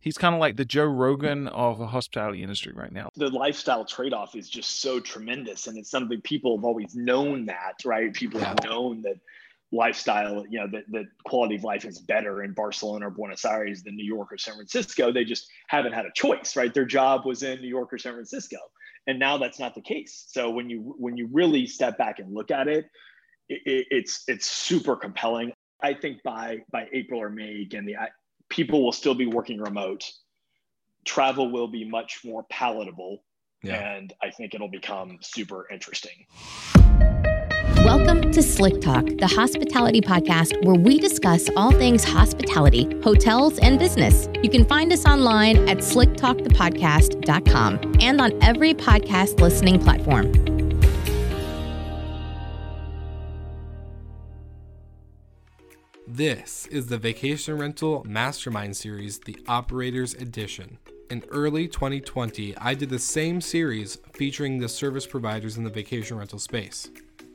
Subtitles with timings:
[0.00, 3.10] He's kind of like the Joe Rogan of the hospitality industry right now.
[3.16, 5.66] The lifestyle trade off is just so tremendous.
[5.66, 8.12] And it's something people have always known that, right?
[8.12, 9.18] People have known that
[9.72, 13.82] lifestyle, you know, that, that quality of life is better in Barcelona or Buenos Aires
[13.82, 15.12] than New York or San Francisco.
[15.12, 16.72] They just haven't had a choice, right?
[16.72, 18.58] Their job was in New York or San Francisco.
[19.06, 20.26] And now that's not the case.
[20.28, 22.86] So when you when you really step back and look at it,
[23.48, 25.52] it it's it's super compelling.
[25.82, 27.96] I think by by April or May, again, the
[28.50, 30.12] people will still be working remote.
[31.06, 33.22] Travel will be much more palatable,
[33.62, 33.76] yeah.
[33.76, 36.26] and I think it'll become super interesting.
[37.84, 43.78] Welcome to Slick Talk, the hospitality podcast where we discuss all things hospitality, hotels, and
[43.78, 44.28] business.
[44.42, 50.49] You can find us online at slicktalkthepodcast.com and on every podcast listening platform.
[56.20, 60.76] This is the Vacation Rental Mastermind Series, the Operators Edition.
[61.08, 66.18] In early 2020, I did the same series featuring the service providers in the vacation
[66.18, 66.90] rental space.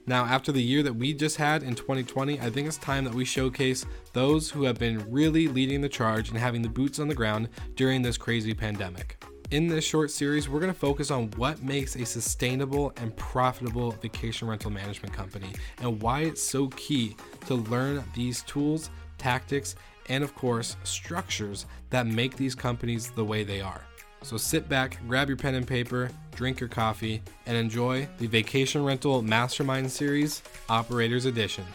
[0.06, 3.16] Now, after the year that we just had in 2020, I think it's time that
[3.16, 7.08] we showcase those who have been really leading the charge and having the boots on
[7.08, 9.18] the ground during this crazy pandemic.
[9.52, 13.92] In this short series, we're going to focus on what makes a sustainable and profitable
[13.92, 15.50] vacation rental management company
[15.82, 17.16] and why it's so key
[17.46, 19.76] to learn these tools, tactics,
[20.10, 23.82] and of course, structures that make these companies the way they are.
[24.24, 28.84] So sit back, grab your pen and paper, drink your coffee, and enjoy the Vacation
[28.84, 31.66] Rental Mastermind Series Operators Edition.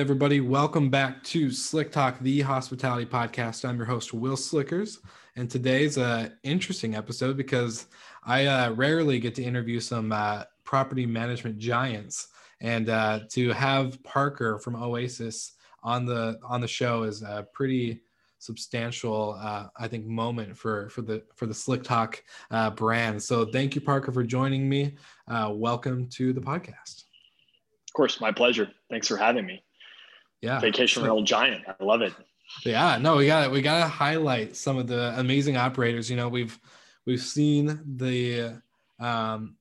[0.00, 3.68] Everybody, welcome back to Slick Talk, the hospitality podcast.
[3.68, 4.98] I'm your host, Will Slickers,
[5.36, 7.86] and today's an interesting episode because
[8.24, 12.28] I uh, rarely get to interview some uh, property management giants,
[12.62, 15.52] and uh, to have Parker from Oasis
[15.82, 18.00] on the on the show is a pretty
[18.38, 23.22] substantial, uh, I think, moment for for the for the Slick Talk uh, brand.
[23.22, 24.96] So thank you, Parker, for joining me.
[25.28, 27.04] Uh, welcome to the podcast.
[27.86, 28.70] Of course, my pleasure.
[28.88, 29.62] Thanks for having me.
[30.42, 31.64] Yeah, vacation rental giant.
[31.68, 32.12] I love it.
[32.64, 36.10] Yeah, no, we got we got to highlight some of the amazing operators.
[36.10, 36.58] You know, we've
[37.06, 38.60] we've seen the
[38.98, 39.56] um,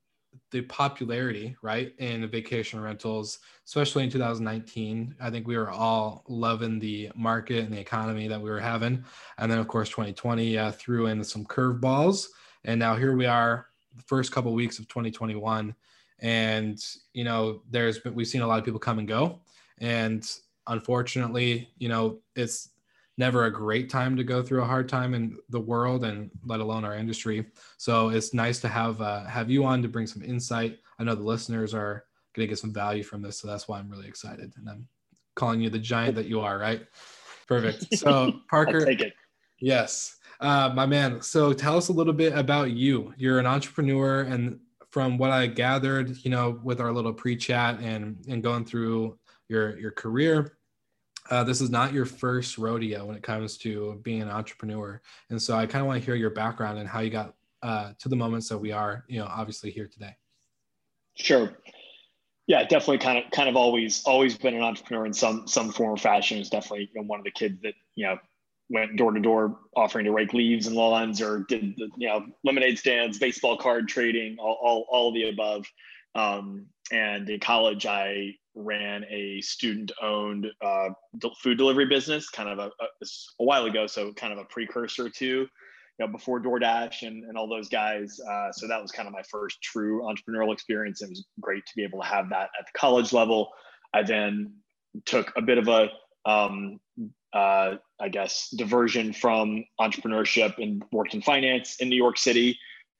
[0.52, 6.80] the popularity right in vacation rentals especially in 2019 i think we were all loving
[6.80, 9.04] the market and the economy that we were having
[9.38, 12.28] and then of course 2020 uh, threw in some curveballs
[12.66, 15.74] and now here we are the first couple of weeks of 2021
[16.20, 19.40] and you know there's been we've seen a lot of people come and go
[19.80, 20.32] and
[20.68, 22.70] unfortunately you know it's
[23.20, 26.62] never a great time to go through a hard time in the world and let
[26.62, 27.46] alone our industry.
[27.78, 30.80] So it's nice to have uh, have you on to bring some insight.
[30.98, 33.78] I know the listeners are going to get some value from this, so that's why
[33.78, 34.54] I'm really excited.
[34.56, 34.88] And I'm
[35.36, 36.82] calling you the giant that you are, right?
[37.46, 37.88] Perfect.
[37.98, 38.88] So Parker,
[39.60, 41.22] yes, uh, my man.
[41.22, 43.14] So tell us a little bit about you.
[43.18, 44.60] You're an entrepreneur, and
[44.92, 49.19] from what I gathered, you know, with our little pre-chat and and going through
[49.50, 50.60] your your career
[51.30, 55.02] uh, this is not your first rodeo when it comes to being an entrepreneur.
[55.30, 57.92] And so I kind of want to hear your background and how you got uh,
[58.00, 60.16] to the moments that we are, you know, obviously here today.
[61.16, 61.52] Sure.
[62.48, 65.92] Yeah, definitely kind of kind of always always been an entrepreneur in some some form
[65.92, 66.40] or fashion.
[66.40, 68.18] Is definitely you know, one of the kids that you know
[68.72, 72.26] went door to door offering to rake leaves and lawns or did the you know
[72.44, 75.68] lemonade stands, baseball card trading, all all, all the above.
[76.16, 80.90] Um, and in college, I ran a student-owned uh,
[81.42, 83.06] food delivery business, kind of a, a,
[83.40, 85.48] a, while ago, so kind of a precursor to, you
[86.00, 88.20] know, before DoorDash and, and all those guys.
[88.20, 91.02] Uh, so that was kind of my first true entrepreneurial experience.
[91.02, 93.50] It was great to be able to have that at the college level.
[93.94, 94.54] I then
[95.06, 95.90] took a bit of a,
[96.26, 96.80] um,
[97.34, 102.58] uh, I guess, diversion from entrepreneurship and worked in finance in New York City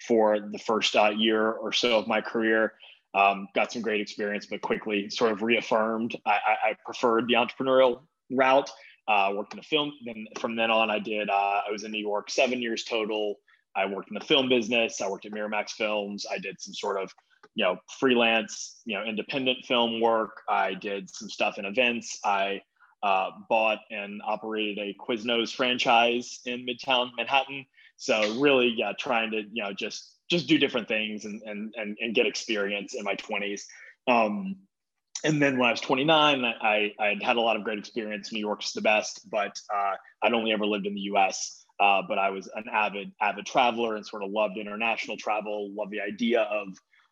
[0.08, 2.74] for the first uh, year or so of my career.
[3.14, 7.34] Um, got some great experience, but quickly sort of reaffirmed I, I, I preferred the
[7.34, 8.02] entrepreneurial
[8.32, 8.70] route.
[9.08, 9.92] Uh, worked in a film.
[10.06, 11.30] Then from then on, I did.
[11.30, 13.40] Uh, I was in New York seven years total.
[13.76, 15.02] I worked in the film business.
[15.02, 16.26] I worked at Miramax Films.
[16.32, 17.12] I did some sort of,
[17.56, 20.42] you know, freelance, you know, independent film work.
[20.48, 22.20] I did some stuff in events.
[22.24, 22.62] I
[23.02, 27.66] uh, bought and operated a Quiznos franchise in Midtown Manhattan.
[28.00, 31.98] So really, yeah, trying to you know just just do different things and and and,
[32.00, 33.62] and get experience in my 20s.
[34.08, 34.56] Um,
[35.26, 38.32] and then when I was 29, I, I had had a lot of great experience.
[38.32, 41.66] New York's the best, but uh, I'd only ever lived in the U.S.
[41.78, 45.92] Uh, but I was an avid avid traveler and sort of loved international travel, loved
[45.92, 46.70] the idea of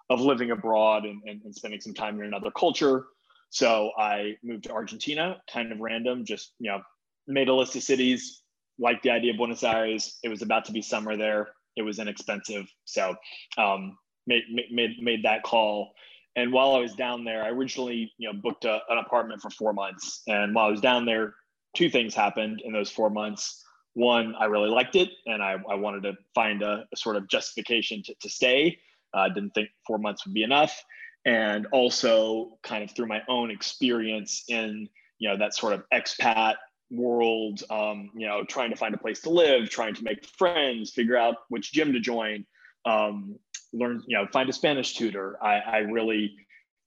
[0.10, 3.08] of living abroad and, and, and spending some time in another culture.
[3.50, 6.82] So I moved to Argentina, kind of random, just you know,
[7.28, 8.42] made a list of cities,
[8.80, 10.18] liked the idea of Buenos Aires.
[10.24, 11.50] It was about to be summer there.
[11.76, 13.16] It was inexpensive, so
[13.58, 15.94] um, made made made that call.
[16.36, 19.50] And while I was down there, I originally you know booked a, an apartment for
[19.50, 20.22] four months.
[20.28, 21.36] And while I was down there,
[21.76, 23.64] two things happened in those four months.
[23.94, 27.28] One, I really liked it, and I, I wanted to find a, a sort of
[27.28, 28.78] justification to, to stay.
[29.14, 30.84] I uh, didn't think four months would be enough
[31.28, 34.88] and also kind of through my own experience in
[35.20, 36.56] you know that sort of expat
[36.90, 40.92] world um, you know trying to find a place to live trying to make friends
[40.92, 42.46] figure out which gym to join
[42.86, 43.36] um,
[43.74, 45.38] learn you know find a spanish tutor.
[45.44, 46.36] I, I really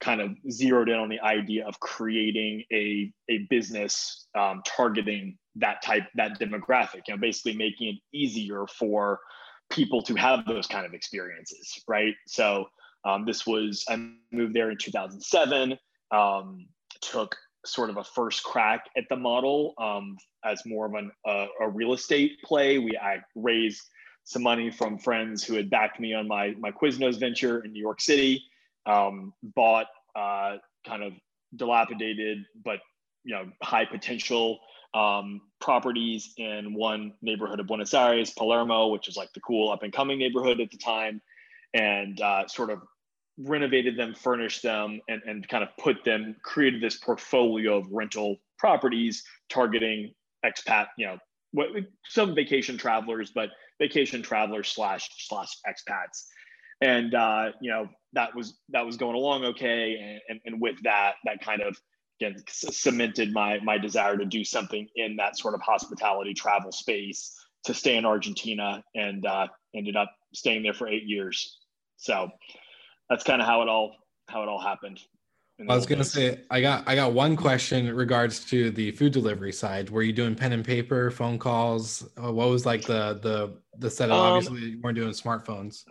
[0.01, 5.83] kind of zeroed in on the idea of creating a, a business um, targeting that
[5.83, 9.21] type that demographic you know basically making it easier for
[9.69, 12.15] people to have those kind of experiences right?
[12.27, 12.67] So
[13.05, 15.79] um, this was, I moved there in 2007,
[16.11, 16.67] um,
[17.01, 21.47] took sort of a first crack at the model um, as more of an, uh,
[21.61, 22.79] a real estate play.
[22.79, 23.83] We, I raised
[24.25, 27.81] some money from friends who had backed me on my, my Quiznos venture in New
[27.81, 28.43] York City,
[28.87, 31.13] um, bought uh, kind of
[31.57, 32.81] dilapidated, but
[33.25, 34.59] you know, high potential
[34.95, 39.83] um, properties in one neighborhood of Buenos Aires, Palermo, which is like the cool up
[39.83, 41.21] and coming neighborhood at the time
[41.75, 42.81] and uh, sort of
[43.43, 48.37] renovated them, furnished them, and, and kind of put them, created this portfolio of rental
[48.59, 50.13] properties targeting
[50.45, 51.19] expat, you know,
[51.53, 51.69] what,
[52.07, 56.27] some vacation travelers, but vacation travelers slash slash expats.
[56.81, 60.77] And uh, you know that was that was going along okay, and, and, and with
[60.85, 61.77] that, that kind of
[62.21, 67.37] again cemented my my desire to do something in that sort of hospitality travel space
[67.65, 71.59] to stay in Argentina, and uh, ended up staying there for eight years.
[71.97, 72.31] So
[73.11, 73.97] that's kind of how it all
[74.29, 75.01] how it all happened.
[75.69, 76.13] I was gonna days.
[76.13, 79.91] say I got I got one question in regards to the food delivery side.
[79.91, 82.09] Were you doing pen and paper, phone calls?
[82.17, 84.17] Uh, what was like the the the setup?
[84.17, 85.85] Um, Obviously, you weren't doing smartphones.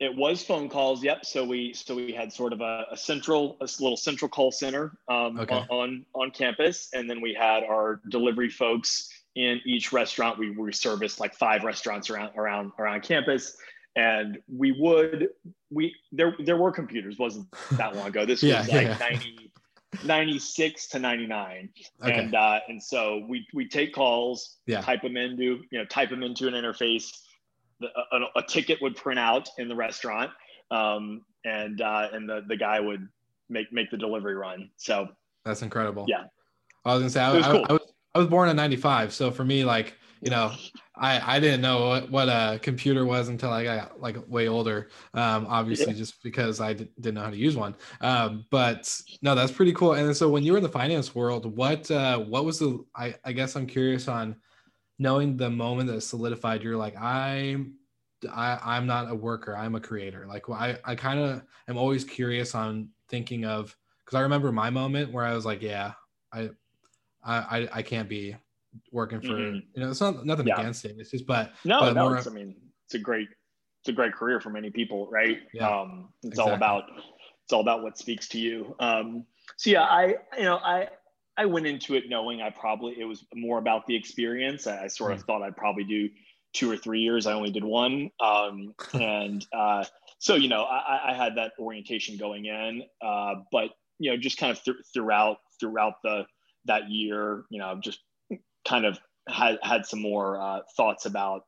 [0.00, 1.02] It was phone calls.
[1.02, 1.24] Yep.
[1.24, 4.98] So we so we had sort of a, a central a little central call center
[5.08, 5.64] um, okay.
[5.70, 10.38] on on campus, and then we had our delivery folks in each restaurant.
[10.38, 13.56] We we serviced like five restaurants around around around campus
[13.96, 15.28] and we would
[15.70, 18.98] we there there were computers wasn't that long ago this yeah, was like yeah.
[18.98, 19.52] 90
[20.04, 21.68] 96 to 99
[22.02, 22.12] okay.
[22.12, 24.80] and uh and so we we take calls yeah.
[24.80, 27.10] type them into you know type them into an interface
[27.80, 30.30] the, a, a, ticket would print out in the restaurant
[30.70, 33.08] um and uh and the the guy would
[33.48, 35.08] make make the delivery run so
[35.44, 36.24] that's incredible yeah
[36.84, 37.64] i was gonna say I, was, cool.
[37.68, 40.52] I, I was i was born in 95 so for me like you know
[41.00, 44.88] I, I didn't know what, what a computer was until I got like way older.
[45.14, 45.98] Um, obviously, yeah.
[45.98, 47.76] just because I d- didn't know how to use one.
[48.00, 48.92] Um, but
[49.22, 49.94] no, that's pretty cool.
[49.94, 52.84] And so, when you were in the finance world, what uh, what was the?
[52.96, 54.36] I, I guess I'm curious on
[54.98, 56.62] knowing the moment that solidified.
[56.62, 57.74] You're like I'm
[58.32, 59.56] I, I'm not a worker.
[59.56, 60.26] I'm a creator.
[60.26, 64.70] Like I I kind of am always curious on thinking of because I remember my
[64.70, 65.92] moment where I was like, yeah,
[66.32, 66.50] I
[67.24, 68.36] I I can't be
[68.92, 69.58] working for mm-hmm.
[69.74, 70.60] you know it's not nothing yeah.
[70.60, 72.54] against it it's just but no but no more, i mean
[72.86, 73.28] it's a great
[73.82, 76.50] it's a great career for many people right yeah, um it's exactly.
[76.50, 76.84] all about
[77.44, 79.24] it's all about what speaks to you um
[79.56, 80.88] so yeah i you know i
[81.36, 84.86] i went into it knowing i probably it was more about the experience i, I
[84.88, 85.26] sort of mm.
[85.26, 86.08] thought i'd probably do
[86.52, 89.84] two or three years i only did one um and uh
[90.18, 94.38] so you know i i had that orientation going in uh but you know just
[94.38, 96.24] kind of th- throughout throughout the
[96.64, 98.00] that year you know just
[98.68, 98.98] kind of
[99.28, 101.42] had had some more uh, thoughts about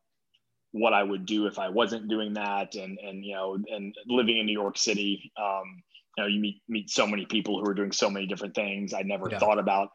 [0.73, 4.39] what I would do if I wasn't doing that, and and you know, and living
[4.39, 5.83] in New York City, um,
[6.17, 8.95] you know, you meet meet so many people who are doing so many different things.
[8.95, 9.39] I never yeah.
[9.39, 9.91] thought about,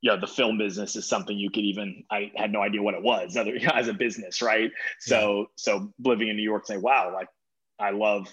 [0.00, 2.04] you know, the film business is something you could even.
[2.10, 4.70] I had no idea what it was other as a business, right?
[5.00, 5.44] So yeah.
[5.56, 7.28] so living in New York, say, wow, like
[7.78, 8.28] I love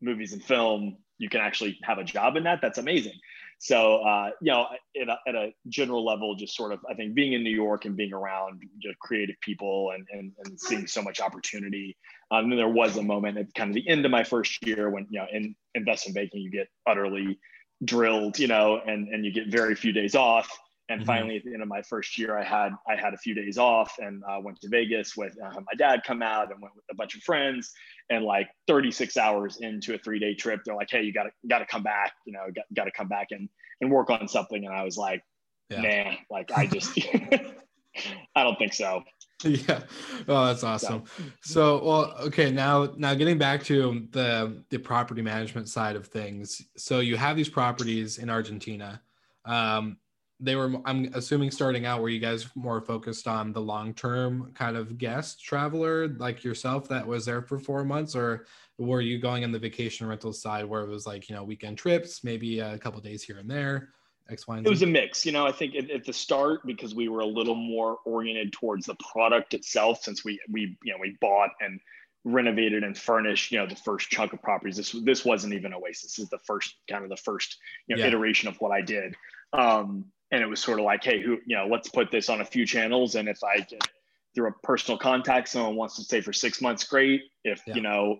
[0.00, 0.98] movies and film.
[1.18, 2.60] You can actually have a job in that.
[2.60, 3.14] That's amazing.
[3.58, 4.66] So, uh, you know,
[5.00, 7.84] at a, at a, general level, just sort of, I think being in New York
[7.84, 11.96] and being around just creative people and, and, and seeing so much opportunity.
[12.30, 14.64] Um, and then there was a moment at kind of the end of my first
[14.66, 17.38] year when, you know, in investment banking, you get utterly
[17.84, 20.50] drilled, you know, and, and you get very few days off.
[20.90, 21.06] And mm-hmm.
[21.06, 23.56] finally, at the end of my first year, I had I had a few days
[23.56, 26.84] off and uh, went to Vegas with uh, my dad come out and went with
[26.90, 27.72] a bunch of friends.
[28.10, 31.30] And like 36 hours into a three day trip, they're like, "Hey, you got to
[31.48, 32.12] got to come back.
[32.26, 32.40] You know,
[32.74, 33.48] got, to come back and
[33.80, 35.22] and work on something." And I was like,
[35.70, 35.80] yeah.
[36.04, 36.98] "Nah, like I just
[38.36, 39.02] I don't think so."
[39.42, 39.80] yeah.
[40.28, 41.04] Oh, that's awesome.
[41.42, 42.50] So, well, okay.
[42.50, 46.62] Now, now getting back to the the property management side of things.
[46.76, 49.00] So you have these properties in Argentina.
[49.44, 49.98] Um,
[50.44, 54.52] they were, I'm assuming, starting out, were you guys more focused on the long term
[54.54, 58.46] kind of guest traveler like yourself that was there for four months, or
[58.78, 61.78] were you going on the vacation rental side where it was like you know weekend
[61.78, 63.88] trips, maybe a couple days here and there?
[64.30, 64.68] X, Y, and Z?
[64.68, 65.24] It was a mix.
[65.24, 68.52] You know, I think at, at, the start because we were a little more oriented
[68.52, 71.80] towards the product itself, since we we you know we bought and
[72.24, 74.76] renovated and furnished you know the first chunk of properties.
[74.76, 76.02] This this wasn't even Oasis.
[76.02, 78.08] This is the first kind of the first you know yeah.
[78.08, 79.14] iteration of what I did.
[79.52, 82.40] Um, and it was sort of like, hey, who you know, let's put this on
[82.40, 83.86] a few channels, and if I get
[84.34, 87.22] through a personal contact, someone wants to stay for six months, great.
[87.44, 87.74] If yeah.
[87.74, 88.18] you know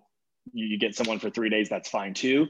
[0.53, 2.47] you, you get someone for three days, that's fine too.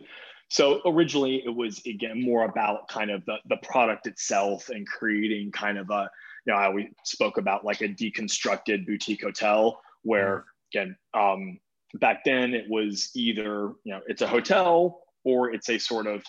[0.50, 5.52] So originally it was again more about kind of the, the product itself and creating
[5.52, 6.10] kind of a,
[6.46, 10.44] you know, I we spoke about like a deconstructed boutique hotel where mm.
[10.72, 11.60] again, um,
[11.96, 16.24] back then it was either, you know, it's a hotel or it's a sort of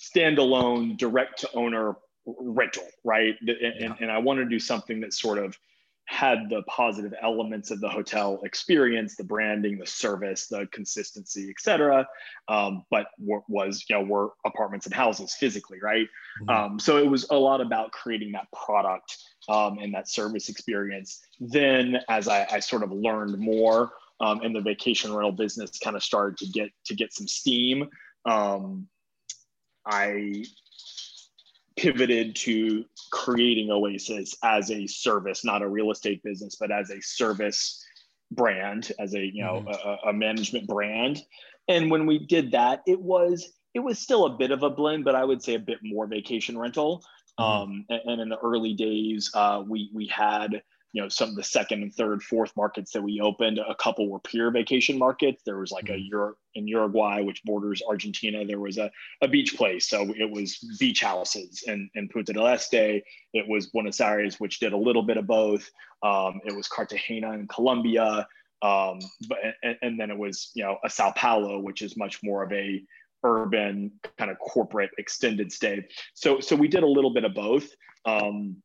[0.00, 1.96] standalone direct to owner
[2.26, 3.34] rental, right?
[3.40, 3.94] And, yeah.
[4.00, 5.58] and I wanted to do something that sort of
[6.06, 11.60] had the positive elements of the hotel experience, the branding, the service, the consistency, et
[11.60, 12.04] cetera.
[12.48, 16.08] Um, but was, you know, were apartments and houses physically, right?
[16.42, 16.50] Mm-hmm.
[16.50, 19.16] Um, so it was a lot about creating that product
[19.48, 21.20] um, and that service experience.
[21.38, 25.94] Then as I, I sort of learned more um, and the vacation rental business kind
[25.94, 27.88] of started to get, to get some steam,
[28.24, 28.88] um,
[29.86, 30.44] I
[31.80, 37.00] pivoted to creating Oasis as a service, not a real estate business, but as a
[37.00, 37.82] service
[38.30, 39.88] brand, as a you know mm-hmm.
[39.88, 41.22] a, a, management brand.
[41.68, 45.04] And when we did that, it was it was still a bit of a blend,
[45.04, 47.02] but I would say a bit more vacation rental.
[47.38, 47.42] Mm-hmm.
[47.42, 51.36] Um, and, and, in the early days, uh, we we had you know some of
[51.36, 55.42] the second and third fourth markets that we opened a couple were pure vacation markets.
[55.44, 55.94] There was like mm-hmm.
[55.94, 58.44] a Euro in uruguay which borders argentina.
[58.44, 58.90] There was a,
[59.22, 59.88] a beach place.
[59.88, 63.02] So it was beach houses and in, in punta del este.
[63.32, 65.68] It was buenos aires which did a little bit of both.
[66.02, 68.26] Um, it was cartagena in colombia.
[68.62, 72.22] Um, but and, and, then it was you know a sao paulo which is much
[72.22, 72.82] more of a
[73.24, 75.86] urban kind of corporate extended stay.
[76.14, 77.68] So so we did a little bit of both.
[78.04, 78.56] Um,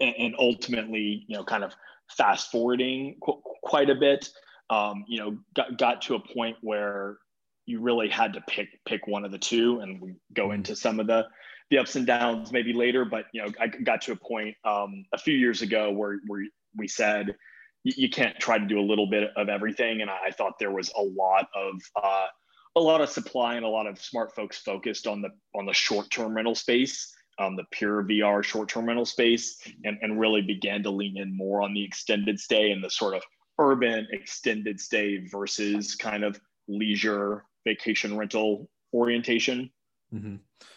[0.00, 1.72] and, ultimately, you know, kind of
[2.10, 4.28] fast forwarding qu- quite a bit,
[4.70, 7.18] um, you know, got, got to a point where
[7.66, 10.54] you really had to pick pick one of the two, and we go mm-hmm.
[10.54, 11.26] into some of the
[11.70, 13.04] the ups and downs maybe later.
[13.04, 16.44] But you know, I got to a point um, a few years ago where where
[16.76, 17.34] we said
[17.82, 20.72] you, can't try to do a little bit of everything, and I, I thought there
[20.72, 22.26] was a lot of uh,
[22.76, 25.72] a lot of supply and a lot of smart folks focused on the on the
[25.72, 30.42] short term rental space um, the pure VR short term rental space and, and really
[30.42, 33.22] began to lean in more on the extended stay and the sort of
[33.58, 39.70] urban extended stay versus kind of leisure vacation rental orientation.
[40.14, 40.36] Mm-hmm.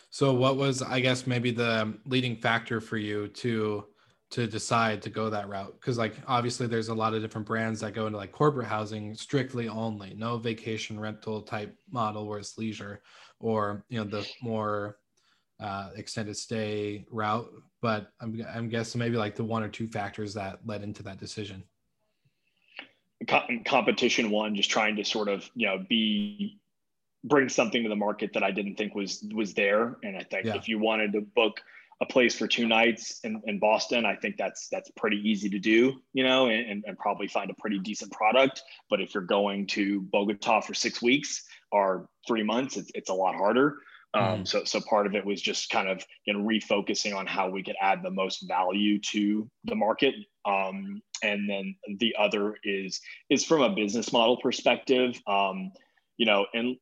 [0.09, 3.85] So, what was, I guess, maybe the leading factor for you to
[4.31, 7.79] to decide to go that route because like obviously there's a lot of different brands
[7.79, 12.55] that go into like corporate housing strictly only no vacation rental type model where it's
[12.55, 13.01] leisure
[13.39, 14.97] or you know the more
[15.59, 17.51] uh, extended stay route,
[17.81, 21.19] but I'm, I'm guessing maybe like the one or two factors that led into that
[21.19, 21.63] decision.
[23.65, 26.59] competition one, just trying to sort of you know be
[27.25, 30.45] bring something to the market that I didn't think was was there, and I think
[30.45, 30.55] yeah.
[30.55, 31.61] if you wanted to book
[32.01, 35.59] a place for two nights in, in Boston, I think that's that's pretty easy to
[35.59, 38.63] do, you know, and, and probably find a pretty decent product.
[38.89, 43.13] But if you're going to Bogota for six weeks or three months, it's, it's a
[43.13, 43.79] lot harder.
[44.13, 44.47] Um, mm.
[44.47, 47.63] So, so part of it was just kind of you know refocusing on how we
[47.63, 52.99] could add the most value to the market, um, and then the other is
[53.29, 55.19] is from a business model perspective.
[55.27, 55.71] Um,
[56.17, 56.75] you know, and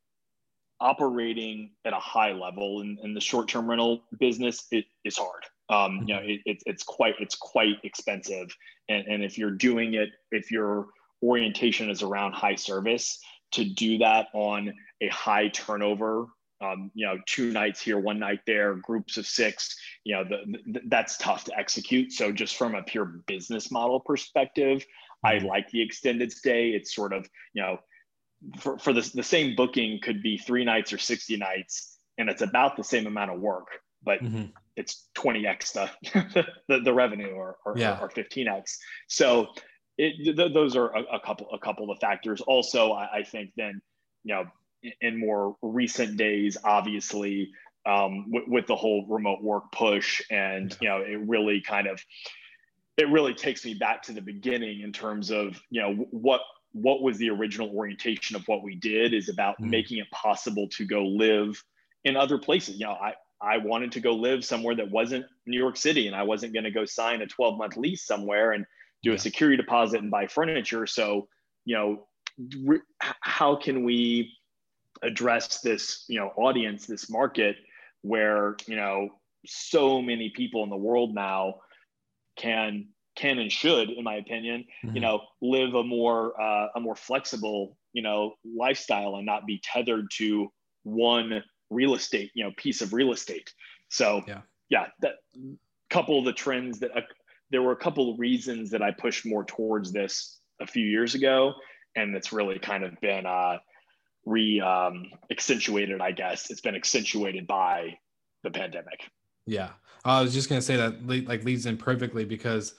[0.80, 5.44] operating at a high level in, in the short term rental business it is hard.
[5.70, 6.30] Um, you know, mm-hmm.
[6.30, 8.56] it, it, it's quite it's quite expensive,
[8.88, 10.88] and, and if you're doing it, if your
[11.22, 13.20] orientation is around high service,
[13.52, 16.28] to do that on a high turnover
[16.62, 20.58] um, you know, two nights here, one night there, groups of six, you know, the,
[20.72, 22.12] the, that's tough to execute.
[22.12, 24.86] So just from a pure business model perspective,
[25.24, 25.48] I mm-hmm.
[25.48, 26.70] like the extended stay.
[26.70, 27.78] It's sort of, you know,
[28.60, 32.42] for, for the, the same booking could be three nights or 60 nights, and it's
[32.42, 33.68] about the same amount of work,
[34.04, 34.46] but mm-hmm.
[34.76, 38.00] it's 20x the, the, the revenue or, or, yeah.
[38.02, 38.78] or 15x.
[39.08, 39.48] So
[39.98, 42.42] it, th- those are a, a, couple, a couple of factors.
[42.42, 43.82] Also, I, I think then,
[44.24, 44.46] you know,
[45.02, 47.52] in more recent days, obviously,
[47.86, 52.04] um, with, with, the whole remote work push, and you know, it really kind of
[52.98, 56.42] it really takes me back to the beginning in terms of you know what
[56.74, 59.70] what was the original orientation of what we did is about mm.
[59.70, 61.62] making it possible to go live
[62.04, 62.80] in other places.
[62.80, 66.16] You know i i wanted to go live somewhere that wasn't new york city and
[66.16, 68.66] i wasn't going to go sign a 12 month lease somewhere and
[69.04, 70.86] do a security deposit and buy furniture.
[70.86, 71.28] So
[71.66, 72.08] you know
[72.64, 74.34] re- how can we
[75.04, 77.56] address this you know audience this market
[78.02, 79.10] where you know
[79.46, 81.56] so many people in the world now
[82.38, 82.88] can
[83.18, 84.96] can and should, in my opinion, mm-hmm.
[84.96, 89.60] you know, live a more uh, a more flexible, you know, lifestyle and not be
[89.64, 90.48] tethered to
[90.84, 93.52] one real estate, you know, piece of real estate.
[93.90, 95.16] So yeah, yeah, that
[95.90, 97.02] couple of the trends that uh,
[97.50, 101.16] there were a couple of reasons that I pushed more towards this a few years
[101.16, 101.54] ago,
[101.96, 103.58] and it's really kind of been uh,
[104.28, 106.02] re um, accentuated.
[106.02, 107.98] I guess it's been accentuated by
[108.44, 109.10] the pandemic.
[109.46, 109.70] Yeah,
[110.04, 112.76] I was just gonna say that like leads in perfectly because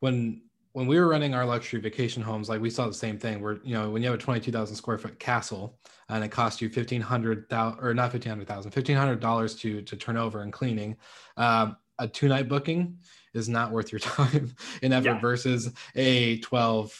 [0.00, 3.40] when when we were running our luxury vacation homes, like we saw the same thing.
[3.42, 6.30] Where you know when you have a twenty two thousand square foot castle and it
[6.30, 9.96] costs you fifteen hundred thousand or not fifteen hundred thousand, fifteen hundred dollars to to
[9.96, 10.96] turn over and cleaning,
[11.36, 12.98] um, a two night booking
[13.34, 15.20] is not worth your time in effort yeah.
[15.20, 16.98] versus a twelve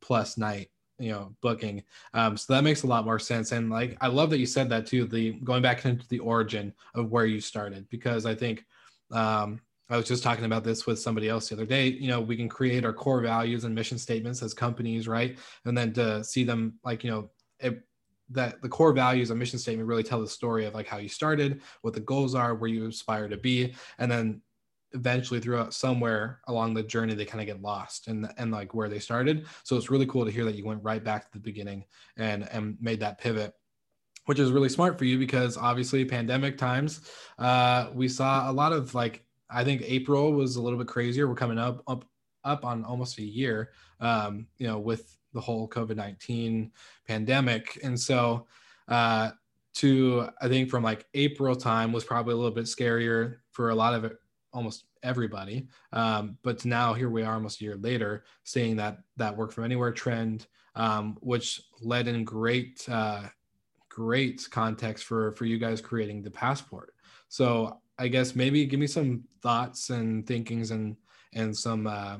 [0.00, 1.82] plus night you know booking.
[2.14, 3.52] Um, so that makes a lot more sense.
[3.52, 6.72] And like i love that you said that too the going back into the origin
[6.94, 8.64] of where you started because i think
[9.12, 12.20] um, i was just talking about this with somebody else the other day you know
[12.20, 15.38] we can create our core values and mission statements as companies right?
[15.64, 17.82] And then to see them like you know it,
[18.30, 21.08] that the core values and mission statement really tell the story of like how you
[21.08, 24.42] started what the goals are where you aspire to be and then
[24.92, 28.88] eventually throughout somewhere along the journey they kind of get lost and and like where
[28.88, 29.46] they started.
[29.64, 31.84] So it's really cool to hear that you went right back to the beginning
[32.16, 33.54] and and made that pivot
[34.28, 37.00] which is really smart for you because obviously pandemic times
[37.38, 41.26] uh we saw a lot of like i think april was a little bit crazier.
[41.26, 42.04] We're coming up up
[42.44, 46.70] up on almost a year um you know with the whole covid-19
[47.06, 47.78] pandemic.
[47.82, 48.46] And so
[48.88, 49.30] uh
[49.74, 53.74] to i think from like april time was probably a little bit scarier for a
[53.74, 54.12] lot of
[54.58, 55.68] almost everybody.
[55.92, 59.64] Um, but now here we are almost a year later, seeing that that work from
[59.64, 63.22] anywhere trend, um, which led in great uh,
[63.88, 66.92] great context for for you guys creating the passport.
[67.28, 70.96] So I guess maybe give me some thoughts and thinkings and
[71.34, 72.16] and some uh,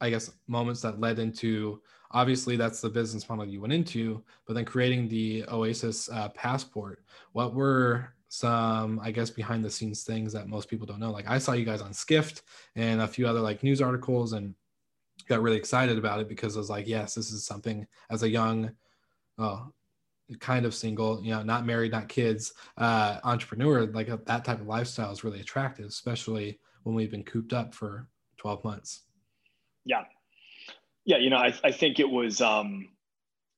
[0.00, 4.54] I guess moments that led into obviously that's the business model you went into, but
[4.54, 7.04] then creating the Oasis uh, passport.
[7.32, 11.12] What were some i guess behind the scenes things that most people don't know.
[11.12, 12.42] Like i saw you guys on skift
[12.74, 14.54] and a few other like news articles and
[15.28, 18.28] got really excited about it because i was like yes this is something as a
[18.28, 18.70] young
[19.38, 19.72] oh
[20.40, 24.60] kind of single you know not married not kids uh entrepreneur like a, that type
[24.60, 29.02] of lifestyle is really attractive especially when we've been cooped up for 12 months.
[29.84, 30.04] Yeah.
[31.04, 32.88] Yeah you know i, I think it was um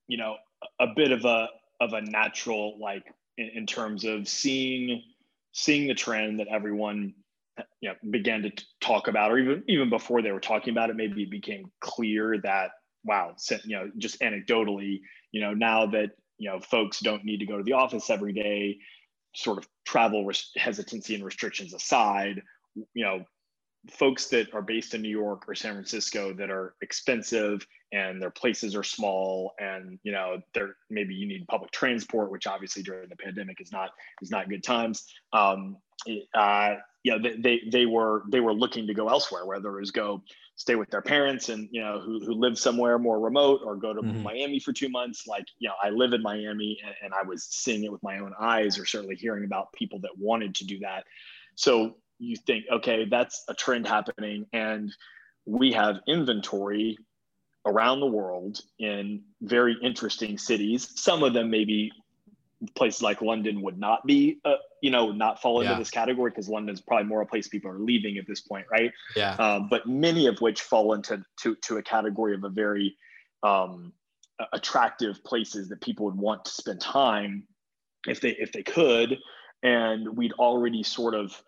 [0.06, 0.36] you know
[0.78, 1.48] a bit of a
[1.80, 3.04] of a natural like
[3.38, 5.02] in, in terms of seeing
[5.52, 7.14] seeing the trend that everyone
[7.80, 10.96] you know, began to talk about, or even even before they were talking about it,
[10.96, 12.72] maybe it became clear that
[13.04, 15.00] wow, you know, just anecdotally,
[15.32, 18.32] you know, now that you know folks don't need to go to the office every
[18.32, 18.78] day,
[19.34, 22.42] sort of travel res- hesitancy and restrictions aside,
[22.94, 23.24] you know,
[23.90, 28.30] folks that are based in New York or San Francisco that are expensive and their
[28.30, 33.08] places are small and you know they're maybe you need public transport which obviously during
[33.08, 35.06] the pandemic is not is not good times.
[35.32, 35.76] Um
[36.34, 39.90] uh yeah they, they they were they were looking to go elsewhere whether it was
[39.90, 40.22] go
[40.56, 43.94] stay with their parents and you know who, who live somewhere more remote or go
[43.94, 44.22] to mm-hmm.
[44.22, 45.26] miami for two months.
[45.26, 48.18] Like you know i live in miami and, and i was seeing it with my
[48.18, 51.04] own eyes or certainly hearing about people that wanted to do that.
[51.54, 54.92] So you think okay that's a trend happening and
[55.46, 56.98] we have inventory
[57.68, 60.90] around the world in very interesting cities.
[60.94, 61.92] Some of them maybe
[62.74, 65.78] places like London would not be, uh, you know, not fall into yeah.
[65.78, 68.90] this category because London's probably more a place people are leaving at this point, right?
[69.14, 69.34] Yeah.
[69.34, 72.96] Um, but many of which fall into to, to a category of a very
[73.42, 73.92] um,
[74.52, 77.44] attractive places that people would want to spend time
[78.06, 79.18] if they if they could.
[79.62, 81.40] And we'd already sort of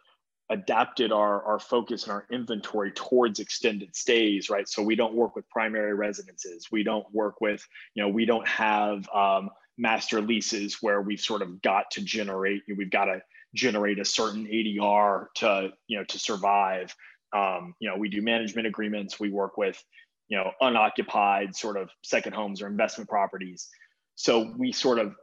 [0.50, 4.68] adapted our, our focus and our inventory towards extended stays, right?
[4.68, 6.66] So we don't work with primary residences.
[6.72, 11.42] We don't work with, you know, we don't have um, master leases where we've sort
[11.42, 13.22] of got to generate, we've got to
[13.54, 16.94] generate a certain ADR to, you know, to survive.
[17.32, 19.20] Um, you know, we do management agreements.
[19.20, 19.82] We work with,
[20.28, 23.68] you know, unoccupied sort of second homes or investment properties.
[24.16, 25.14] So we sort of,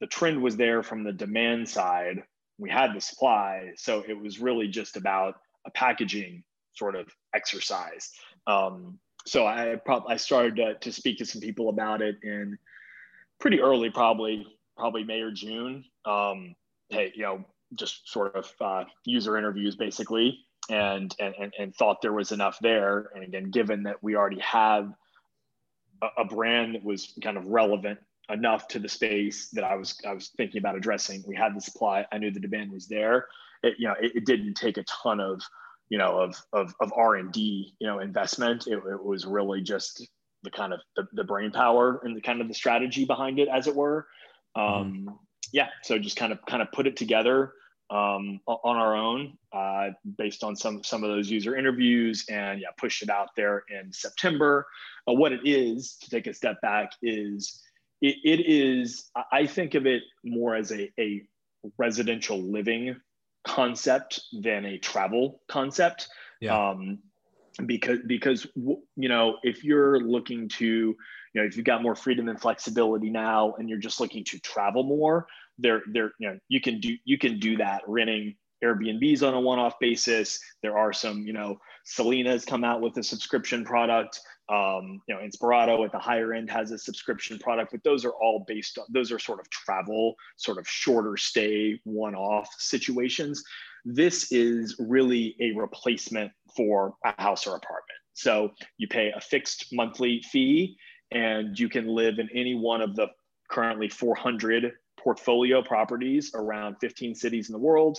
[0.00, 2.22] the trend was there from the demand side
[2.58, 3.72] we had the supply.
[3.76, 6.42] So it was really just about a packaging
[6.72, 8.12] sort of exercise.
[8.46, 12.58] Um, so I probably I started to, to speak to some people about it in
[13.40, 15.84] pretty early, probably probably May or June.
[16.04, 16.54] Um,
[16.90, 20.38] hey, you know, just sort of uh, user interviews basically,
[20.70, 23.10] and, and and thought there was enough there.
[23.14, 24.92] And again, given that we already have
[26.02, 27.98] a, a brand that was kind of relevant
[28.30, 31.60] enough to the space that I was I was thinking about addressing, we had the
[31.60, 32.06] supply.
[32.12, 33.26] I knew the demand was there.
[33.62, 35.42] It, you know, it, it didn't take a ton of
[35.88, 40.06] you know of of, of r&d you know investment it, it was really just
[40.42, 43.48] the kind of the, the brain power and the kind of the strategy behind it
[43.48, 44.06] as it were
[44.54, 45.18] um, mm.
[45.52, 47.52] yeah so just kind of kind of put it together
[47.88, 52.68] um, on our own uh, based on some some of those user interviews and yeah
[52.78, 54.66] pushed it out there in september
[55.08, 57.62] uh, what it is to take a step back is
[58.08, 61.22] it, it is i think of it more as a, a
[61.78, 62.96] residential living
[63.46, 66.08] concept than a travel concept.
[66.40, 66.70] Yeah.
[66.70, 66.98] Um,
[67.64, 70.96] because because you know if you're looking to you
[71.34, 74.82] know if you've got more freedom and flexibility now and you're just looking to travel
[74.82, 79.32] more there there you know you can do you can do that renting airbnbs on
[79.32, 84.20] a one-off basis there are some you know Selina's come out with a subscription product
[84.48, 88.12] um, you know, Inspirato at the higher end has a subscription product, but those are
[88.12, 93.42] all based on those are sort of travel, sort of shorter stay, one-off situations.
[93.84, 97.98] This is really a replacement for a house or apartment.
[98.12, 100.76] So you pay a fixed monthly fee,
[101.10, 103.08] and you can live in any one of the
[103.50, 107.98] currently 400 portfolio properties around 15 cities in the world.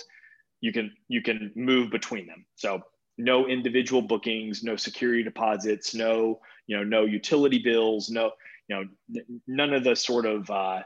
[0.60, 2.44] You can you can move between them.
[2.56, 2.82] So
[3.18, 8.32] no individual bookings, no security deposits, no, you know, no utility bills, no,
[8.68, 10.82] you know, none of the sort of uh,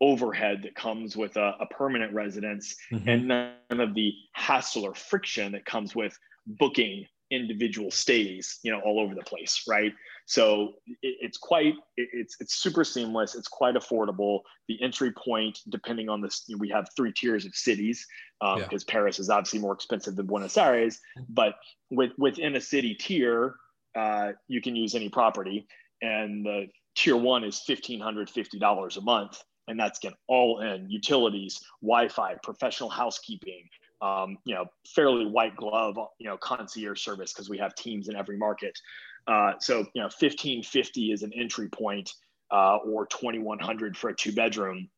[0.00, 3.08] overhead that comes with a, a permanent residence mm-hmm.
[3.08, 8.80] and none of the hassle or friction that comes with booking individual stays, you know,
[8.80, 9.92] all over the place, right?
[10.26, 13.34] So it, it's quite, it, it's it's super seamless.
[13.34, 14.40] It's quite affordable.
[14.68, 18.06] The entry point, depending on this, we have three tiers of cities
[18.40, 18.78] because um, yeah.
[18.88, 20.98] Paris is obviously more expensive than Buenos Aires.
[21.28, 21.54] But
[21.90, 23.56] with within a city tier,
[23.94, 25.66] uh, you can use any property,
[26.00, 30.60] and the tier one is fifteen hundred fifty dollars a month, and that's get all
[30.60, 33.68] in utilities, Wi-Fi, professional housekeeping,
[34.00, 38.16] um, you know, fairly white glove, you know, concierge service because we have teams in
[38.16, 38.78] every market.
[39.26, 42.12] Uh, so, you know, 1550 is an entry point,
[42.50, 44.88] uh, or 2100 for a two bedroom.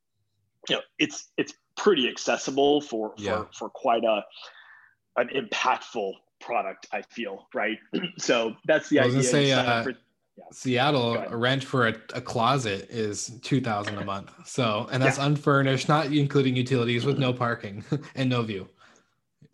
[0.68, 3.44] You know, it's it's pretty accessible for for, yeah.
[3.56, 4.24] for quite a
[5.16, 6.86] an impactful product.
[6.92, 7.78] I feel right.
[8.18, 9.28] so that's the I was idea.
[9.28, 10.44] Say, uh, for, yeah.
[10.52, 14.32] Seattle rent for a, a, closet is two thousand a month.
[14.44, 15.26] So and that's yeah.
[15.26, 17.84] unfurnished, not including utilities, with no parking
[18.14, 18.68] and no view.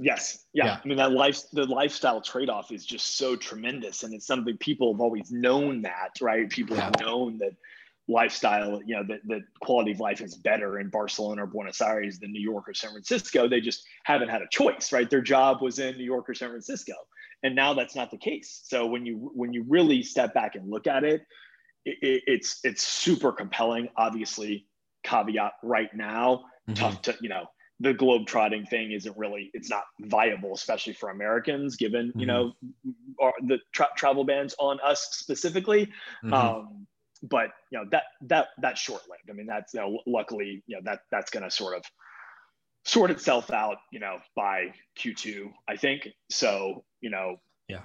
[0.03, 0.45] Yes.
[0.53, 0.65] Yeah.
[0.67, 0.79] yeah.
[0.85, 4.03] I mean, that life, the lifestyle trade off is just so tremendous.
[4.03, 6.51] And it's something people have always known that, right?
[6.51, 6.85] People yeah.
[6.85, 7.55] have known that
[8.09, 12.19] lifestyle, you know, that the quality of life is better in Barcelona or Buenos Aires
[12.19, 13.49] than New York or San Francisco.
[13.49, 15.09] They just haven't had a choice, right?
[15.09, 16.95] Their job was in New York or San Francisco.
[17.45, 18.63] And now that's not the case.
[18.65, 21.23] So when you, when you really step back and look at it,
[21.85, 23.89] it it's, it's super compelling.
[23.97, 24.67] Obviously,
[25.05, 26.75] caveat right now, mm-hmm.
[26.75, 27.47] tough to, you know,
[27.81, 32.21] the globe trotting thing isn't really it's not viable especially for americans given mm-hmm.
[32.21, 32.53] you know
[33.21, 35.87] our, the tra- travel bans on us specifically
[36.25, 36.33] mm-hmm.
[36.33, 36.87] um,
[37.23, 40.77] but you know that that that's short lived i mean that's you know luckily you
[40.77, 41.85] know that that's going to sort of
[42.85, 44.67] sort itself out you know by
[44.99, 47.37] q2 i think so you know
[47.69, 47.83] yeah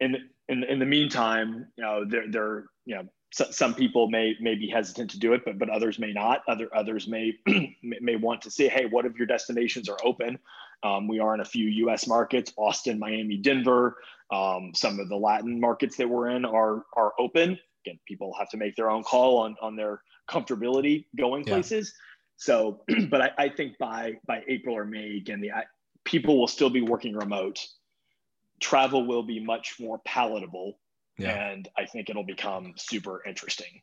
[0.00, 0.16] in
[0.48, 4.56] in, in the meantime you know they're they're you know so, some people may may
[4.56, 6.42] be hesitant to do it, but but others may not.
[6.48, 7.38] Other others may
[7.82, 10.38] may want to say, hey, what if your destinations are open?
[10.82, 12.08] Um, we are in a few U.S.
[12.08, 13.98] markets: Austin, Miami, Denver.
[14.32, 17.58] Um, some of the Latin markets that we're in are are open.
[17.84, 21.54] Again, people have to make their own call on on their comfortability going yeah.
[21.54, 21.94] places.
[22.36, 25.64] So, but I, I, think by by April or May, again, the I,
[26.04, 27.64] people will still be working remote.
[28.58, 30.78] Travel will be much more palatable
[31.20, 31.50] yeah.
[31.50, 33.80] and I think it'll become super interesting.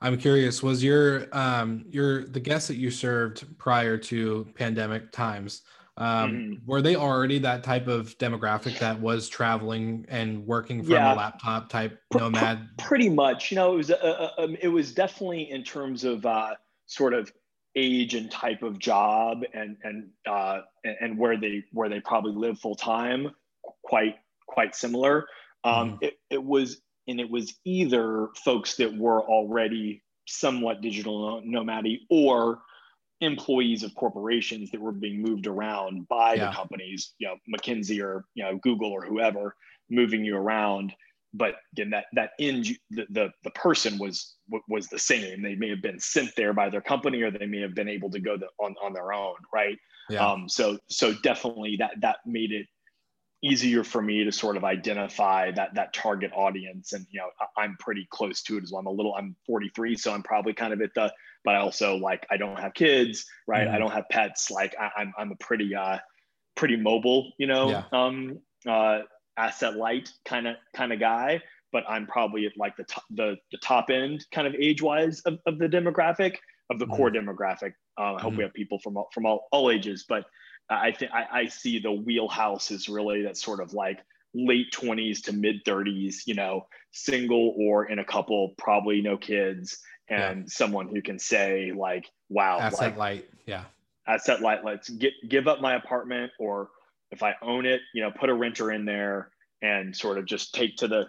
[0.00, 5.62] I'm curious, was your um your the guests that you served prior to pandemic times,
[5.96, 6.66] um, mm-hmm.
[6.66, 11.14] were they already that type of demographic that was traveling and working from yeah.
[11.14, 12.68] a laptop type nomad?
[12.78, 16.54] pretty much, you know, it was a, a, it was definitely in terms of uh,
[16.86, 17.30] sort of
[17.74, 22.58] age and type of job and and uh, and where they where they probably live
[22.58, 23.30] full time,
[23.82, 25.26] quite quite similar.
[25.64, 31.40] Um, mm it, it was, and it was either folks that were already somewhat digital
[31.44, 32.62] nomadic or
[33.20, 36.46] employees of corporations that were being moved around by yeah.
[36.46, 39.54] the companies, you know, McKinsey or you know Google or whoever,
[39.90, 40.92] moving you around.
[41.34, 44.36] but again, that that end the, the the person was
[44.68, 45.42] was the same.
[45.42, 48.10] They may have been sent there by their company, or they may have been able
[48.10, 49.78] to go the, on on their own, right?
[50.10, 50.26] Yeah.
[50.26, 52.66] Um, so so definitely that that made it
[53.42, 57.76] easier for me to sort of identify that that target audience and you know i'm
[57.80, 60.72] pretty close to it as well i'm a little i'm 43 so i'm probably kind
[60.72, 61.12] of at the
[61.44, 63.74] but i also like i don't have kids right mm-hmm.
[63.74, 65.98] i don't have pets like I, am I'm, I'm a pretty uh
[66.54, 67.84] pretty mobile you know yeah.
[67.92, 69.00] um uh
[69.36, 71.40] asset light kind of kind of guy
[71.72, 75.20] but i'm probably at like the top the, the top end kind of age wise
[75.22, 76.36] of, of the demographic
[76.70, 76.94] of the mm-hmm.
[76.94, 78.38] core demographic uh, i hope mm-hmm.
[78.38, 80.26] we have people from all, from all, all ages but
[80.80, 83.98] I think I see the wheelhouse is really that sort of like
[84.34, 89.78] late 20s to mid 30s, you know, single or in a couple, probably no kids,
[90.08, 90.46] and yeah.
[90.48, 93.64] someone who can say like, "Wow, asset like, light, yeah,
[94.06, 94.64] asset light.
[94.64, 96.70] Let's get give up my apartment, or
[97.10, 99.30] if I own it, you know, put a renter in there
[99.62, 101.08] and sort of just take to the,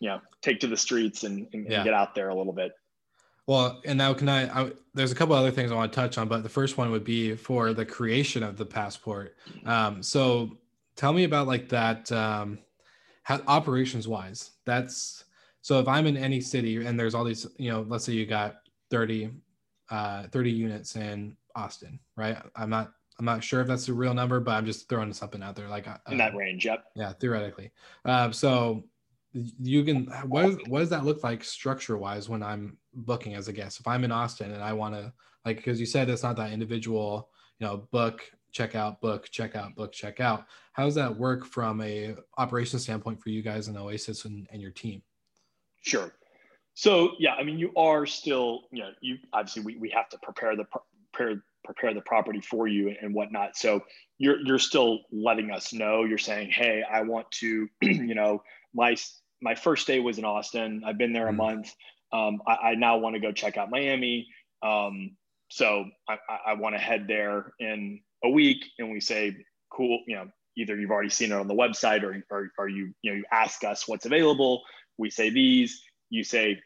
[0.00, 1.76] you know, take to the streets and, and, yeah.
[1.76, 2.72] and get out there a little bit."
[3.50, 6.18] Well, and now can I, I, There's a couple other things I want to touch
[6.18, 9.34] on, but the first one would be for the creation of the passport.
[9.66, 10.56] Um, so
[10.94, 12.12] tell me about like that.
[12.12, 12.60] Um,
[13.24, 15.24] how, operations wise, that's
[15.62, 18.24] so if I'm in any city and there's all these, you know, let's say you
[18.24, 18.58] got
[18.92, 19.32] 30,
[19.90, 22.38] uh, 30 units in Austin, right?
[22.54, 25.42] I'm not, I'm not sure if that's a real number, but I'm just throwing something
[25.42, 25.66] out there.
[25.66, 26.66] Like uh, in that range.
[26.66, 26.84] Yep.
[26.94, 27.14] Yeah.
[27.14, 27.72] Theoretically.
[28.04, 28.84] Uh, so
[29.32, 33.52] you can what, what does that look like structure wise when i'm booking as a
[33.52, 35.12] guest if i'm in austin and i want to
[35.44, 38.22] like because you said it's not that individual you know book
[38.52, 42.78] check out book check out book check out how does that work from a operation
[42.78, 45.02] standpoint for you guys in oasis and, and your team
[45.82, 46.12] sure
[46.74, 50.18] so yeah i mean you are still you know you obviously we, we have to
[50.18, 50.64] prepare the
[51.12, 53.80] prepare prepare the property for you and whatnot so
[54.18, 58.42] you're you're still letting us know you're saying hey i want to you know
[58.74, 58.96] my
[59.42, 60.82] my first day was in Austin.
[60.84, 61.36] I've been there a mm.
[61.36, 61.74] month.
[62.12, 64.28] Um, I, I, now want to go check out Miami.
[64.62, 65.16] Um,
[65.48, 66.18] so I,
[66.48, 69.36] I want to head there in a week, and we say,
[69.72, 70.00] cool.
[70.06, 73.12] You know, either you've already seen it on the website, or or, or you you
[73.12, 74.62] know you ask us what's available.
[74.98, 75.82] We say these.
[76.10, 76.60] You say,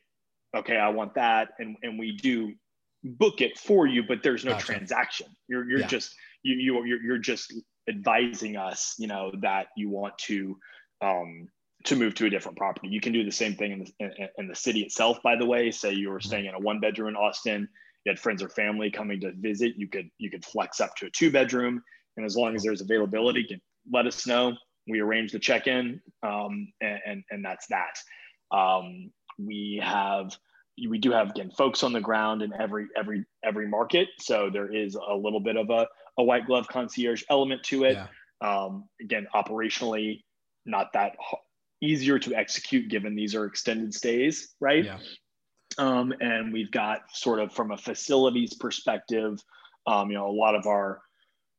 [0.57, 2.55] okay, I want that, and and we do
[3.03, 4.67] book it for you, but there's no gotcha.
[4.67, 5.27] transaction.
[5.49, 5.87] You're you're yeah.
[5.87, 7.53] just you you you're, you're just
[7.89, 10.57] advising us, you know, that you want to
[11.03, 11.49] um,
[11.85, 12.89] to move to a different property.
[12.89, 15.47] You can do the same thing in the, in, in the city itself, by the
[15.47, 15.71] way.
[15.71, 16.29] Say you were mm-hmm.
[16.29, 17.69] staying in a one bedroom in Austin,
[18.05, 21.07] you had friends or family coming to visit, you could you could flex up to
[21.07, 21.83] a two bedroom,
[22.17, 23.61] and as long as there's availability, can
[23.93, 24.55] let us know.
[24.87, 27.97] We arrange the check in, um, and, and, and that's that.
[28.55, 30.37] Um, we have
[30.89, 34.75] we do have again folks on the ground in every every every market, so there
[34.75, 35.87] is a little bit of a,
[36.19, 37.97] a white glove concierge element to it.
[37.97, 38.07] Yeah.
[38.41, 40.23] Um, again, operationally,
[40.67, 41.17] not that
[41.85, 44.85] easier to execute given these are extended stays, right?
[44.85, 44.99] Yeah.
[45.79, 49.41] Um, and we've got sort of from a facilities perspective,
[49.87, 51.01] um, you know, a lot of our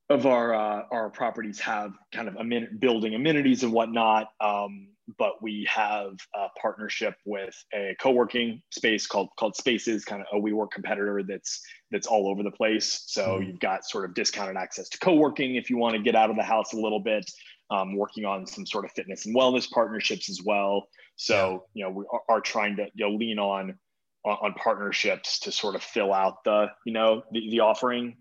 [0.10, 4.28] of our uh, our properties have kind of amin- building amenities and whatnot.
[4.40, 10.28] Um, but we have a partnership with a co-working space called called Spaces, kind of
[10.38, 11.62] a WeWork competitor that's
[11.92, 13.04] that's all over the place.
[13.08, 13.48] So mm.
[13.48, 16.36] you've got sort of discounted access to co-working if you want to get out of
[16.36, 17.30] the house a little bit
[17.70, 20.88] um, working on some sort of fitness and wellness partnerships as well.
[21.16, 23.78] So, you know, we are, are trying to you know, lean on,
[24.24, 28.18] on, on partnerships to sort of fill out the, you know, the, the offering.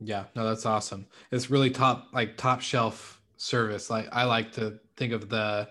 [0.00, 1.06] Yeah, no, that's awesome.
[1.30, 3.90] It's really top, like top shelf service.
[3.90, 5.68] Like I like to think of the,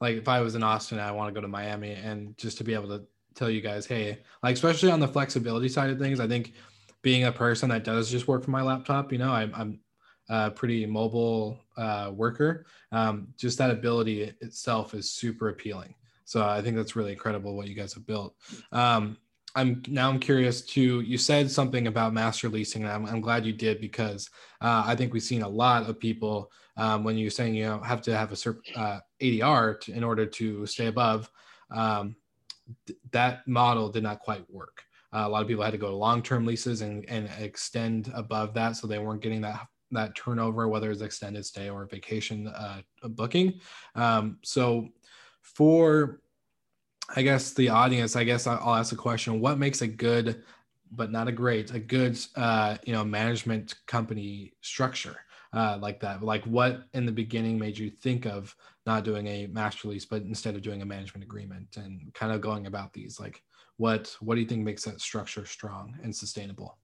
[0.00, 2.64] like if I was in Austin, I want to go to Miami and just to
[2.64, 6.20] be able to tell you guys, hey, like especially on the flexibility side of things,
[6.20, 6.54] I think
[7.02, 9.80] being a person that does just work from my laptop, you know, I'm, I'm
[10.28, 15.94] uh, pretty mobile uh, worker, um, just that ability itself is super appealing.
[16.24, 18.34] So I think that's really incredible what you guys have built.
[18.72, 19.18] Um,
[19.56, 23.46] I'm now I'm curious to you said something about master leasing, and I'm, I'm glad
[23.46, 24.28] you did because
[24.60, 27.78] uh, I think we've seen a lot of people um, when you're saying you know
[27.80, 31.30] have to have a certain uh, ADR to, in order to stay above.
[31.70, 32.16] Um,
[32.86, 34.82] th- that model did not quite work.
[35.12, 38.54] Uh, a lot of people had to go to long-term leases and, and extend above
[38.54, 42.82] that, so they weren't getting that that turnover, whether it's extended stay or vacation uh,
[43.02, 43.60] booking.
[43.94, 44.88] Um, so,
[45.42, 46.20] for
[47.14, 50.42] I guess the audience, I guess I'll ask a question: What makes a good,
[50.90, 55.16] but not a great, a good, uh, you know, management company structure
[55.52, 56.22] uh, like that?
[56.22, 58.54] Like, what in the beginning made you think of
[58.86, 62.40] not doing a master lease, but instead of doing a management agreement, and kind of
[62.40, 63.20] going about these?
[63.20, 63.42] Like,
[63.76, 66.78] what what do you think makes that structure strong and sustainable?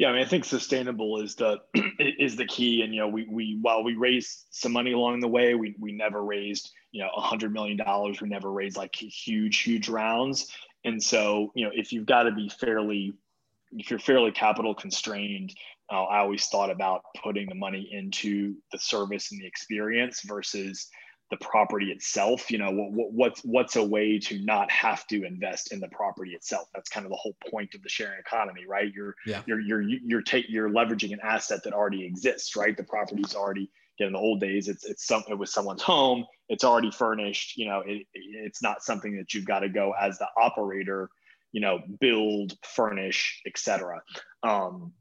[0.00, 1.58] Yeah, I mean, I think sustainable is the
[1.98, 2.80] is the key.
[2.80, 5.92] And you know, we we while we raised some money along the way, we we
[5.92, 8.18] never raised you know a hundred million dollars.
[8.18, 10.50] We never raised like huge huge rounds.
[10.86, 13.12] And so you know, if you've got to be fairly
[13.72, 15.54] if you're fairly capital constrained,
[15.92, 20.88] uh, I always thought about putting the money into the service and the experience versus
[21.30, 22.50] the property itself.
[22.50, 26.32] You know, what, what's what's a way to not have to invest in the property
[26.32, 26.68] itself?
[26.74, 28.92] That's kind of the whole point of the sharing economy, right?
[28.92, 29.42] You're yeah.
[29.46, 32.76] you're you're you're take you're leveraging an asset that already exists, right?
[32.76, 33.70] The property's already.
[33.98, 36.24] In the old days, it's it's some it was someone's home.
[36.48, 37.58] It's already furnished.
[37.58, 41.10] You know, it, it's not something that you've got to go as the operator
[41.52, 44.02] you know, build, furnish, etc.
[44.42, 44.92] Um,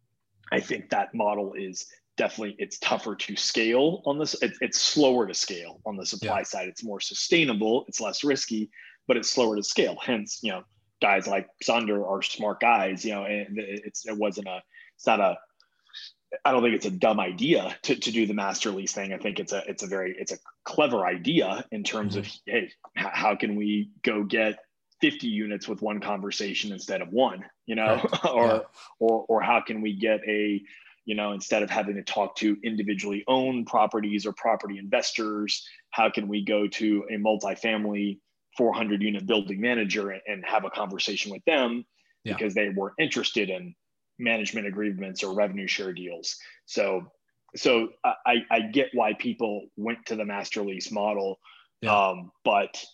[0.51, 1.87] I think that model is
[2.19, 4.35] definitely it's tougher to scale on this.
[4.43, 6.43] It, it's slower to scale on the supply yeah.
[6.43, 6.67] side.
[6.67, 7.85] It's more sustainable.
[7.87, 8.69] It's less risky,
[9.07, 9.97] but it's slower to scale.
[10.03, 10.63] Hence, you know,
[11.01, 13.05] guys like Sonder are smart guys.
[13.05, 14.61] You know, and it's it wasn't a
[14.97, 15.37] it's not a
[16.43, 19.13] I don't think it's a dumb idea to, to do the master lease thing.
[19.13, 22.25] I think it's a it's a very it's a clever idea in terms mm-hmm.
[22.25, 24.59] of hey, how can we go get
[24.99, 28.25] 50 units with one conversation instead of one you know right.
[28.33, 28.59] or yeah.
[28.99, 30.61] or or how can we get a
[31.09, 36.07] you know instead of having to talk to individually owned properties or property investors how
[36.07, 38.19] can we go to a multifamily
[38.55, 41.83] 400 unit building manager and, have a conversation with them
[42.23, 42.33] yeah.
[42.33, 43.73] because they were interested in
[44.19, 47.01] management agreements or revenue share deals so
[47.55, 51.39] so i i get why people went to the master lease model
[51.81, 52.09] yeah.
[52.09, 52.85] um, but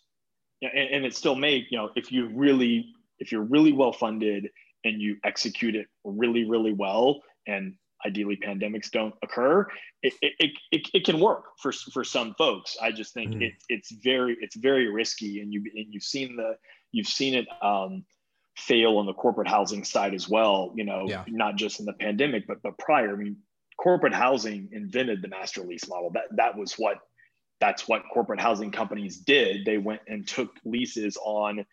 [0.61, 4.49] and, and it still may you know if you really if you're really well funded
[4.85, 7.75] and you execute it really really well and
[8.05, 9.67] ideally pandemics don't occur
[10.03, 13.41] it, it, it, it, can work for, for some folks i just think mm-hmm.
[13.43, 16.55] it, it's very it's very risky and you and you've seen the
[16.91, 18.05] you've seen it um,
[18.55, 21.23] fail on the corporate housing side as well you know yeah.
[21.27, 23.35] not just in the pandemic but but prior i mean
[23.77, 26.99] corporate housing invented the master lease model that that was what
[27.59, 29.65] that's what corporate housing companies did.
[29.65, 31.65] They went and took leases on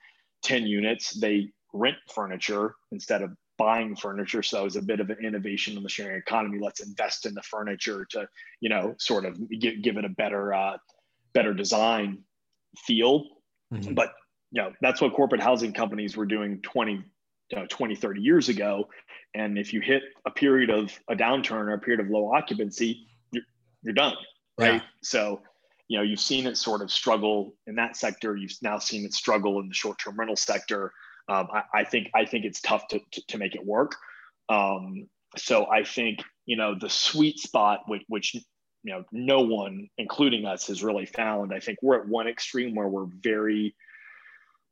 [0.44, 1.10] 10 units.
[1.18, 3.30] They rent furniture instead of
[3.62, 4.42] buying furniture.
[4.42, 6.58] So it was a bit of an innovation in the sharing economy.
[6.60, 8.28] Let's invest in the furniture to,
[8.60, 10.78] you know, sort of give, give it a better, uh,
[11.32, 12.24] better design
[12.76, 13.26] feel.
[13.72, 13.94] Mm-hmm.
[13.94, 14.14] But,
[14.50, 16.92] you know, that's what corporate housing companies were doing 20,
[17.50, 18.88] you know, 20, 30 years ago.
[19.34, 23.06] And if you hit a period of a downturn or a period of low occupancy,
[23.30, 23.44] you're,
[23.84, 24.16] you're done.
[24.58, 24.74] Right.
[24.74, 24.80] Yeah.
[25.04, 25.42] So
[25.88, 28.34] you know, you've seen it sort of struggle in that sector.
[28.34, 30.92] You've now seen it struggle in the short-term rental sector.
[31.32, 33.96] Um, I, I, think I think it's tough to, to, to make it work.
[34.48, 38.42] Um, so I think you know the sweet spot, which, which you
[38.92, 41.54] know no one, including us, has really found.
[41.54, 43.74] I think we're at one extreme where we're very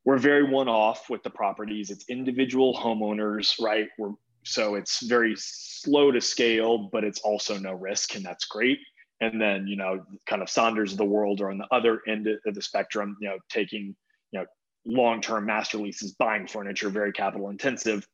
[0.04, 1.90] we're very one-off with the properties.
[1.90, 3.88] It's individual homeowners, right?
[3.98, 4.12] We're
[4.44, 8.80] so it's very slow to scale, but it's also no risk, and that's great
[9.20, 12.26] and then you know kind of Sonders of the world are on the other end
[12.26, 13.94] of the spectrum you know taking
[14.32, 14.46] you know
[14.86, 18.06] long-term master leases buying furniture very capital intensive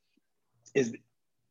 [0.75, 0.95] is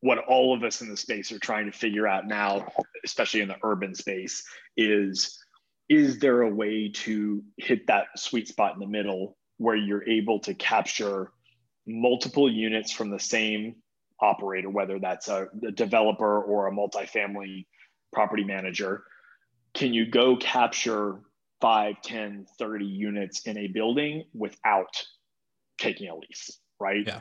[0.01, 2.67] what all of us in the space are trying to figure out now
[3.03, 4.43] especially in the urban space
[4.75, 5.39] is
[5.87, 10.39] is there a way to hit that sweet spot in the middle where you're able
[10.39, 11.31] to capture
[11.87, 13.75] multiple units from the same
[14.19, 17.65] operator whether that's a, a developer or a multifamily
[18.11, 19.03] property manager?
[19.73, 21.19] Can you go capture
[21.61, 25.03] 5 10 30 units in a building without
[25.77, 27.19] taking a lease right yeah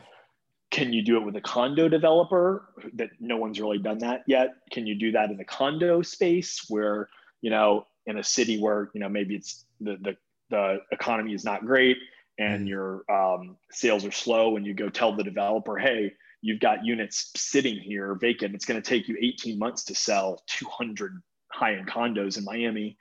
[0.70, 4.54] can you do it with a condo developer that no one's really done that yet
[4.72, 7.08] can you do that in the condo space where
[7.42, 10.16] you know in a city where you know maybe it's the the,
[10.50, 11.96] the economy is not great
[12.38, 12.68] and mm-hmm.
[12.68, 17.30] your um, sales are slow and you go tell the developer hey you've got units
[17.36, 21.22] sitting here vacant it's going to take you 18 months to sell 200
[21.54, 22.96] high end condos in Miami.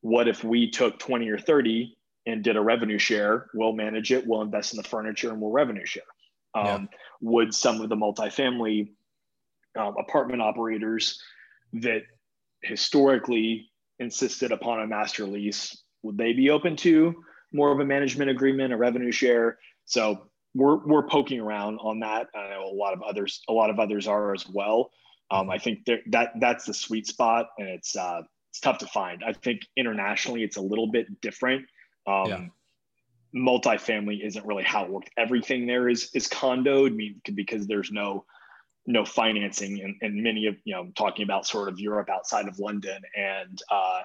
[0.00, 3.46] What if we took 20 or 30 and did a revenue share?
[3.54, 6.02] We'll manage it, we'll invest in the furniture, and we'll revenue share.
[6.54, 6.98] Um, yeah.
[7.20, 8.90] Would some of the multifamily
[9.76, 11.20] um, apartment operators
[11.74, 12.02] that
[12.62, 17.14] historically insisted upon a master lease, would they be open to
[17.52, 19.58] more of a management agreement, a revenue share?
[19.84, 22.28] So we're, we're poking around on that.
[22.34, 24.90] I know a lot of others, a lot of others are as well.
[25.30, 29.22] Um, I think that that's the sweet spot, and it's uh, it's tough to find.
[29.24, 31.66] I think internationally, it's a little bit different.
[32.06, 32.46] Um, yeah.
[33.34, 35.10] Multifamily isn't really how it worked.
[35.18, 38.24] Everything there is is condoed, I mean, because there's no
[38.86, 42.48] no financing, and, and many of you know, I'm talking about sort of Europe outside
[42.48, 44.00] of London and uh,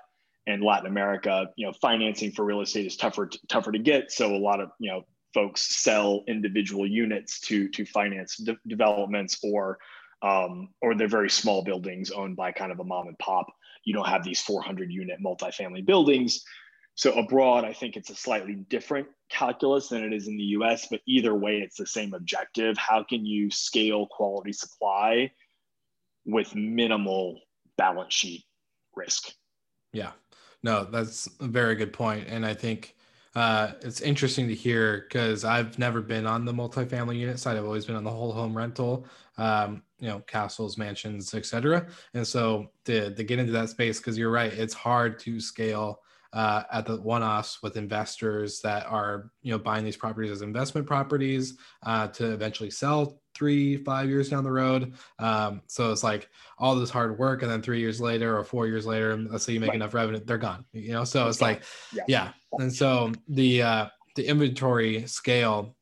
[0.45, 1.47] and Latin America.
[1.55, 4.11] You know, financing for real estate is tougher tougher to get.
[4.11, 9.39] So a lot of you know folks sell individual units to to finance de- developments
[9.41, 9.79] or
[10.21, 13.47] um, or they're very small buildings owned by kind of a mom and pop.
[13.83, 16.43] You don't have these 400 unit multifamily buildings.
[16.95, 20.87] So abroad, I think it's a slightly different calculus than it is in the US,
[20.89, 22.77] but either way, it's the same objective.
[22.77, 25.31] How can you scale quality supply
[26.25, 27.39] with minimal
[27.77, 28.45] balance sheet
[28.95, 29.31] risk?
[29.91, 30.11] Yeah,
[30.61, 32.27] no, that's a very good point.
[32.27, 32.95] And I think
[33.35, 37.57] uh, it's interesting to hear because I've never been on the multifamily unit side.
[37.57, 39.07] I've always been on the whole home rental,
[39.37, 41.87] um, you know, castles, mansions, etc.
[42.13, 46.01] And so to, to get into that space, because you're right, it's hard to scale
[46.33, 50.85] uh, at the one-offs with investors that are you know buying these properties as investment
[50.85, 56.27] properties uh, to eventually sell three five years down the road um, so it's like
[56.57, 59.53] all this hard work and then three years later or four years later let's say
[59.53, 59.75] you make right.
[59.75, 61.61] enough revenue they're gone you know so it's like
[61.93, 62.03] yeah.
[62.07, 63.85] yeah and so the uh,
[64.15, 65.75] the inventory scale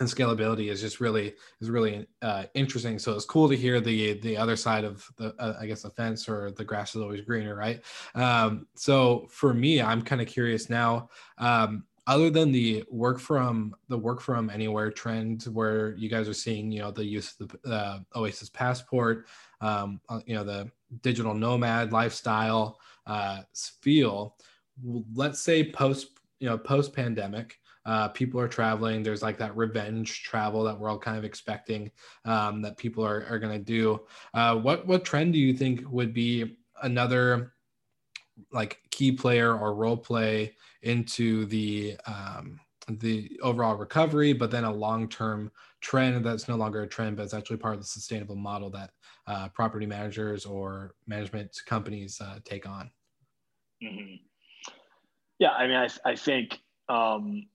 [0.00, 2.98] and scalability is just really is really uh, interesting.
[2.98, 5.90] So it's cool to hear the the other side of the uh, I guess the
[5.90, 7.80] fence or the grass is always greener, right?
[8.14, 11.10] Um, so for me, I'm kind of curious now.
[11.38, 16.34] Um, other than the work from the work from anywhere trend, where you guys are
[16.34, 19.26] seeing, you know, the use of the uh, Oasis Passport,
[19.60, 20.70] um, uh, you know, the
[21.02, 23.40] digital nomad lifestyle uh,
[23.80, 24.36] feel.
[25.14, 26.08] Let's say post,
[26.40, 29.02] you know, post pandemic uh, people are traveling.
[29.02, 31.90] There's like that revenge travel that we're all kind of expecting
[32.24, 34.00] um, that people are, are going to do.
[34.32, 37.54] Uh, what what trend do you think would be another
[38.52, 42.58] like key player or role play into the um,
[42.88, 47.22] the overall recovery, but then a long term trend that's no longer a trend, but
[47.22, 48.90] it's actually part of the sustainable model that
[49.26, 52.90] uh, property managers or management companies uh, take on.
[53.82, 54.16] Mm-hmm.
[55.38, 56.58] Yeah, I mean, I, I think
[56.88, 57.46] um,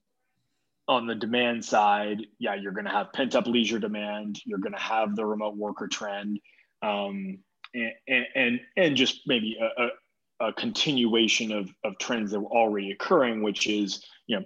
[0.90, 4.42] on the demand side, yeah, you're going to have pent up leisure demand.
[4.44, 6.40] You're going to have the remote worker trend,
[6.82, 7.38] um,
[7.76, 13.44] and, and and just maybe a, a, continuation of of trends that were already occurring,
[13.44, 14.46] which is you know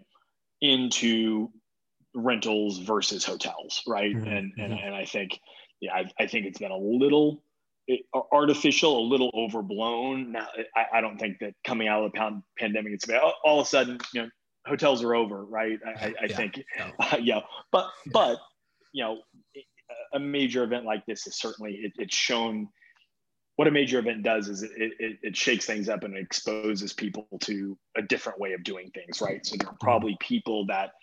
[0.61, 1.49] into
[2.13, 4.13] rentals versus hotels, right?
[4.13, 4.27] Mm-hmm.
[4.27, 4.85] And and mm-hmm.
[4.85, 5.39] and I think
[5.79, 7.41] yeah, I, I think it's been a little
[8.33, 10.33] artificial, a little overblown.
[10.33, 13.65] Now, I, I, don't think that coming out of the pandemic, it's about all of
[13.65, 14.29] a sudden, you know,
[14.65, 15.79] hotels are over, right?
[15.85, 16.91] I, I yeah, think, no.
[16.99, 17.39] uh, yeah.
[17.71, 18.11] But yeah.
[18.13, 18.37] but
[18.93, 19.17] you know,
[20.13, 22.69] a major event like this is certainly it, it's shown.
[23.55, 27.27] What a major event does is it, it, it shakes things up and exposes people
[27.41, 29.45] to a different way of doing things, right?
[29.45, 30.93] So there are probably people that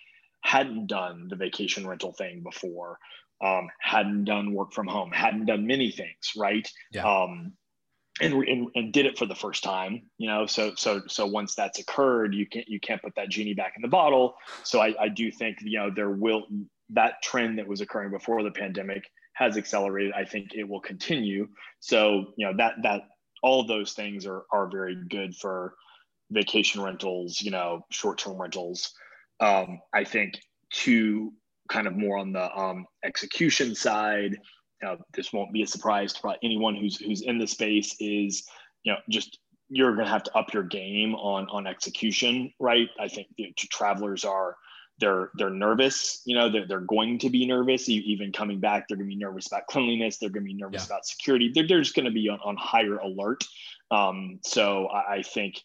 [0.41, 2.97] hadn't done the vacation rental thing before,
[3.41, 6.69] um, hadn't done work from home, hadn't done many things, right?
[6.91, 7.05] Yeah.
[7.05, 7.53] Um,
[8.21, 11.55] and, and, and did it for the first time you know so so so once
[11.55, 14.35] that's occurred you can't you can't put that genie back in the bottle.
[14.63, 16.45] So i, I do think you know there will
[16.91, 19.03] that trend that was occurring before the pandemic
[19.33, 20.11] has accelerated.
[20.13, 21.47] I think it will continue.
[21.79, 23.01] So you know that that
[23.41, 25.73] all those things are are very good for
[26.29, 28.93] vacation rentals you know short-term rentals.
[29.39, 30.39] Um, i think
[30.83, 31.33] to
[31.69, 34.37] kind of more on the um, execution side
[34.85, 38.47] uh, this won't be a surprise to anyone who's who's in the space is
[38.83, 42.89] you know just you're going to have to up your game on on execution right?
[42.99, 44.55] I think you know, travelers are
[44.99, 47.89] they're they're nervous you know they're, they're going to be nervous.
[47.89, 50.17] Even coming back they're going to be nervous about cleanliness.
[50.17, 50.95] They're going to be nervous yeah.
[50.95, 51.51] about security.
[51.53, 53.43] They're, they're just going to be on, on higher alert.
[53.91, 55.61] Um, so I, I, think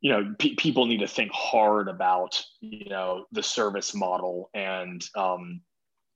[0.00, 5.02] you know pe- people need to think hard about you know the service model and
[5.16, 5.62] um,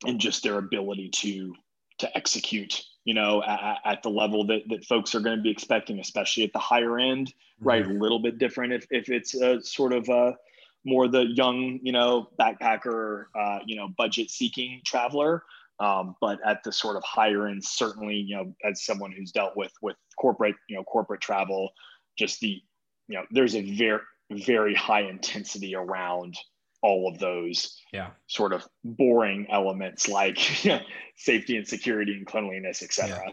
[0.07, 1.55] and just their ability to
[2.03, 5.51] to execute you know at, at, the level that, that folks are going to be
[5.51, 7.69] expecting especially at the higher end mm-hmm.
[7.69, 10.37] right a little bit different if, if it's a sort of a
[10.85, 15.45] more the young you know backpacker uh, you know budget seeking traveler
[15.79, 19.57] um, but at the sort of higher end certainly you know as someone who's dealt
[19.57, 21.71] with with corporate you know corporate travel
[22.19, 22.61] just the
[23.07, 24.01] you know there's a very
[24.33, 26.37] very high intensity around
[26.83, 28.11] all of those yeah.
[28.27, 30.39] sort of boring elements like
[31.17, 33.33] safety and security and cleanliness etc yeah.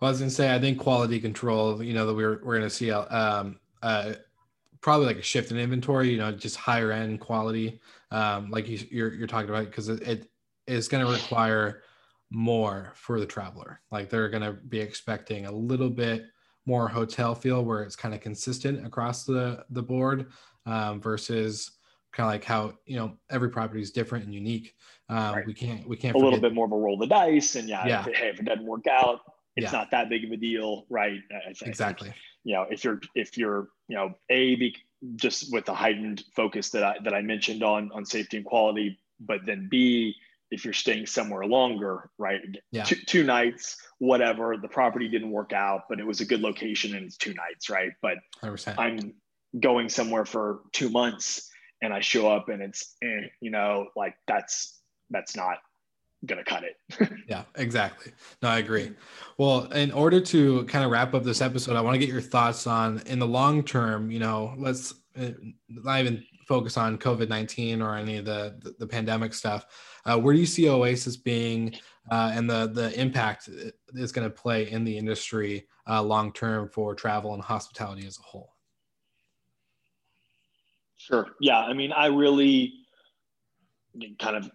[0.00, 2.56] well i was going to say i think quality control you know that we're, we're
[2.56, 4.12] going to see um, uh,
[4.80, 8.78] probably like a shift in inventory you know just higher end quality um, like you,
[8.78, 10.30] are you're, you're talking about because it, it
[10.66, 11.82] is going to require
[12.30, 13.80] more for the traveler.
[13.90, 16.26] Like they're going to be expecting a little bit
[16.66, 20.30] more hotel feel where it's kind of consistent across the the board
[20.66, 21.72] um, versus
[22.12, 24.74] kind of like how you know every property is different and unique.
[25.08, 25.46] Um, right.
[25.46, 27.86] We can't we can't a little bit more of a roll the dice, and yeah,
[27.86, 28.04] yeah.
[28.06, 29.20] If, hey, if it doesn't work out,
[29.56, 29.78] it's yeah.
[29.78, 31.20] not that big of a deal, right?
[31.30, 32.12] I, I exactly.
[32.44, 34.76] You know, if you're if you're you know a be,
[35.16, 38.98] just with the heightened focus that I that I mentioned on on safety and quality,
[39.20, 40.14] but then b
[40.50, 42.40] if you're staying somewhere longer, right?
[42.72, 42.82] Yeah.
[42.82, 44.56] Two, two nights whatever.
[44.56, 47.70] The property didn't work out, but it was a good location and it's two nights,
[47.70, 47.92] right?
[48.02, 48.74] But 100%.
[48.78, 49.14] I'm
[49.60, 51.49] going somewhere for two months
[51.82, 55.58] and I show up and it's, eh, you know, like that's that's not
[56.26, 57.10] gonna cut it.
[57.28, 58.12] yeah, exactly.
[58.42, 58.92] No, I agree.
[59.38, 62.20] Well, in order to kind of wrap up this episode, I want to get your
[62.20, 64.10] thoughts on in the long term.
[64.10, 65.30] You know, let's uh,
[65.68, 69.66] not even focus on COVID nineteen or any of the, the, the pandemic stuff.
[70.04, 71.74] Uh, where do you see Oasis being
[72.10, 73.48] uh, and the the impact
[73.94, 78.18] it's going to play in the industry uh, long term for travel and hospitality as
[78.18, 78.52] a whole?
[81.10, 81.26] Sure.
[81.40, 81.58] Yeah.
[81.58, 82.74] I mean, I really
[84.18, 84.50] kind of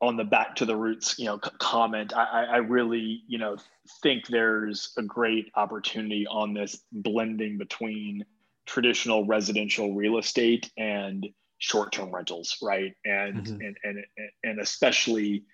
[0.00, 2.12] on the back to the roots, you know, comment.
[2.14, 3.56] I, I really, you know,
[4.02, 8.24] think there's a great opportunity on this blending between
[8.66, 11.26] traditional residential real estate and
[11.58, 12.94] short-term rentals, right?
[13.04, 13.60] And mm-hmm.
[13.60, 14.04] and and
[14.44, 15.44] and especially,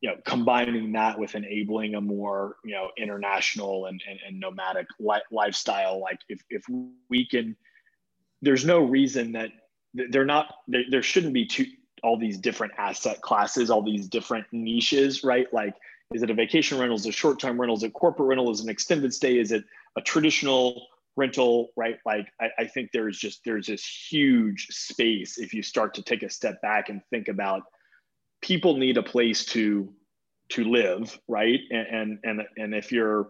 [0.00, 4.86] you know, combining that with enabling a more, you know, international and and, and nomadic
[4.98, 6.00] li- lifestyle.
[6.00, 6.64] Like if if
[7.08, 7.56] we can,
[8.42, 9.50] there's no reason that
[9.94, 11.66] they're not there, there shouldn't be two
[12.02, 15.52] all these different asset classes, all these different niches, right?
[15.52, 15.74] Like,
[16.14, 16.96] is it a vacation rental?
[16.96, 17.76] Is it a short-term rental?
[17.76, 18.50] Is it corporate rental?
[18.50, 19.38] Is it an extended stay?
[19.38, 19.64] Is it
[19.96, 20.86] a traditional
[21.16, 21.98] rental, right?
[22.06, 26.22] Like, I, I think there's just there's this huge space if you start to take
[26.22, 27.62] a step back and think about
[28.40, 29.92] people need a place to
[30.50, 31.60] to live, right?
[31.70, 33.28] And and and, and if you're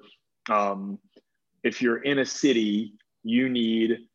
[0.50, 0.98] um,
[1.64, 4.07] if you're in a city, you need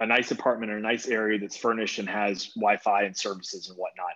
[0.00, 3.78] a nice apartment or a nice area that's furnished and has Wi-Fi and services and
[3.78, 4.14] whatnot.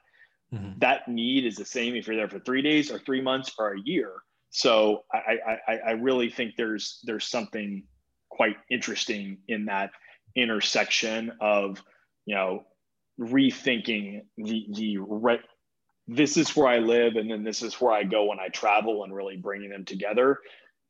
[0.53, 0.79] Mm-hmm.
[0.79, 3.75] That need is the same if you're there for three days or three months or
[3.75, 4.13] a year.
[4.51, 7.85] So I, I, I really think there's there's something
[8.31, 9.91] quite interesting in that
[10.35, 11.83] intersection of
[12.27, 12.65] you know
[13.21, 15.41] rethinking the the re-
[16.09, 19.05] this is where I live and then this is where I go when I travel
[19.05, 20.39] and really bringing them together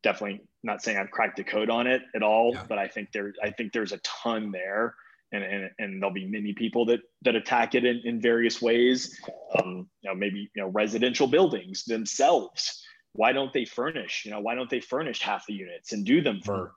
[0.02, 2.64] definitely not saying I've cracked the code on it at all, yeah.
[2.68, 4.94] but I think there I think there's a ton there.
[5.32, 9.20] And, and, and there'll be many people that that attack it in, in various ways.
[9.56, 12.84] Um, you know, maybe you know residential buildings themselves.
[13.12, 14.24] Why don't they furnish?
[14.24, 16.72] You know, why don't they furnish half the units and do them for mm-hmm.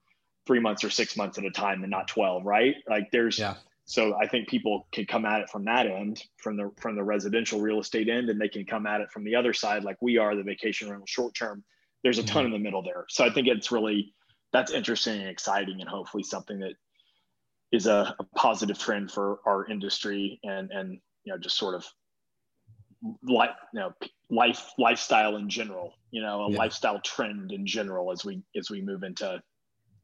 [0.46, 2.46] three months or six months at a time and not twelve?
[2.46, 2.76] Right?
[2.88, 3.56] Like there's yeah.
[3.86, 7.04] so I think people can come at it from that end, from the from the
[7.04, 9.98] residential real estate end, and they can come at it from the other side, like
[10.00, 11.64] we are the vacation rental short term
[12.04, 12.54] there's a ton mm-hmm.
[12.56, 13.06] in the middle there.
[13.10, 14.14] So I think it's really
[14.52, 16.74] that's interesting and exciting, and hopefully something that
[17.72, 21.86] is a, a positive trend for our industry and and you know just sort of
[23.28, 23.92] like you know
[24.30, 26.58] life lifestyle in general you know a yeah.
[26.58, 29.42] lifestyle trend in general as we as we move into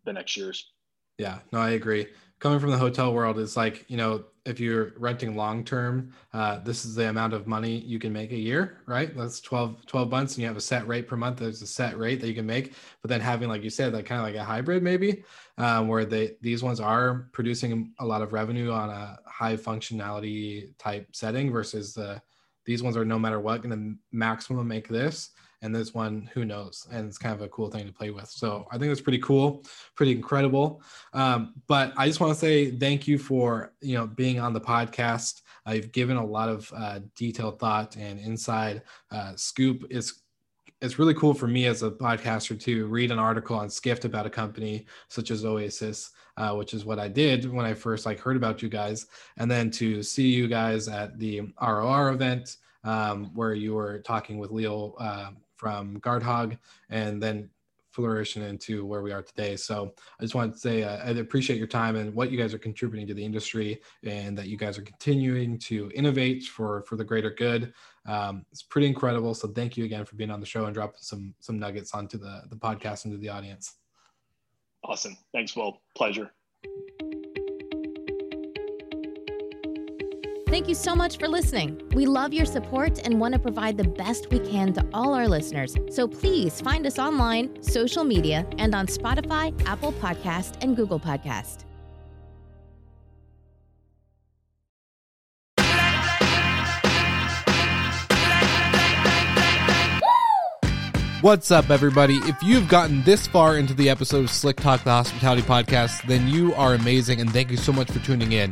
[0.05, 0.71] the next years
[1.17, 2.07] yeah no i agree
[2.39, 6.59] coming from the hotel world it's like you know if you're renting long term uh,
[6.59, 9.15] this is the amount of money you can make a year right?
[9.15, 11.37] That's 12 12 months and you have a set rate per month.
[11.37, 12.73] There's a set rate that you can make.
[13.01, 15.23] But then having like you said like kind of like a hybrid maybe
[15.57, 20.75] um, where they these ones are producing a lot of revenue on a high functionality
[20.77, 22.21] type setting versus the
[22.65, 25.31] these ones are no matter what going to maximum make this
[25.61, 26.87] and this one who knows?
[26.91, 28.29] And it's kind of a cool thing to play with.
[28.29, 29.63] So i think it's pretty cool
[29.95, 30.81] pretty incredible.
[31.13, 34.61] Um, but i just want to say thank you for you know being on the
[34.61, 35.41] podcast.
[35.65, 38.81] I've given a lot of uh, detailed thought and inside
[39.11, 39.85] uh, scoop.
[39.89, 40.21] Is
[40.81, 44.25] it's really cool for me as a podcaster to read an article on Skift about
[44.25, 48.19] a company such as Oasis, uh, which is what I did when I first like
[48.19, 49.07] heard about you guys,
[49.37, 54.37] and then to see you guys at the ROR event um, where you were talking
[54.37, 56.57] with Leo uh, from Guardhog
[56.89, 57.49] and then
[57.91, 59.57] flourishing into where we are today.
[59.57, 62.53] So I just want to say uh, I appreciate your time and what you guys
[62.53, 66.95] are contributing to the industry, and that you guys are continuing to innovate for for
[66.95, 67.73] the greater good.
[68.05, 69.33] Um, it's pretty incredible.
[69.33, 72.17] So thank you again for being on the show and dropping some some nuggets onto
[72.17, 73.75] the the podcast and to the audience.
[74.83, 75.17] Awesome.
[75.33, 75.81] Thanks, Will.
[75.95, 76.31] Pleasure.
[80.49, 81.79] Thank you so much for listening.
[81.93, 85.27] We love your support and want to provide the best we can to all our
[85.27, 85.77] listeners.
[85.91, 91.65] So please find us online, social media, and on Spotify, Apple Podcast, and Google Podcast.
[101.21, 102.15] What's up, everybody?
[102.23, 106.27] If you've gotten this far into the episode of Slick Talk, the hospitality podcast, then
[106.27, 108.51] you are amazing, and thank you so much for tuning in.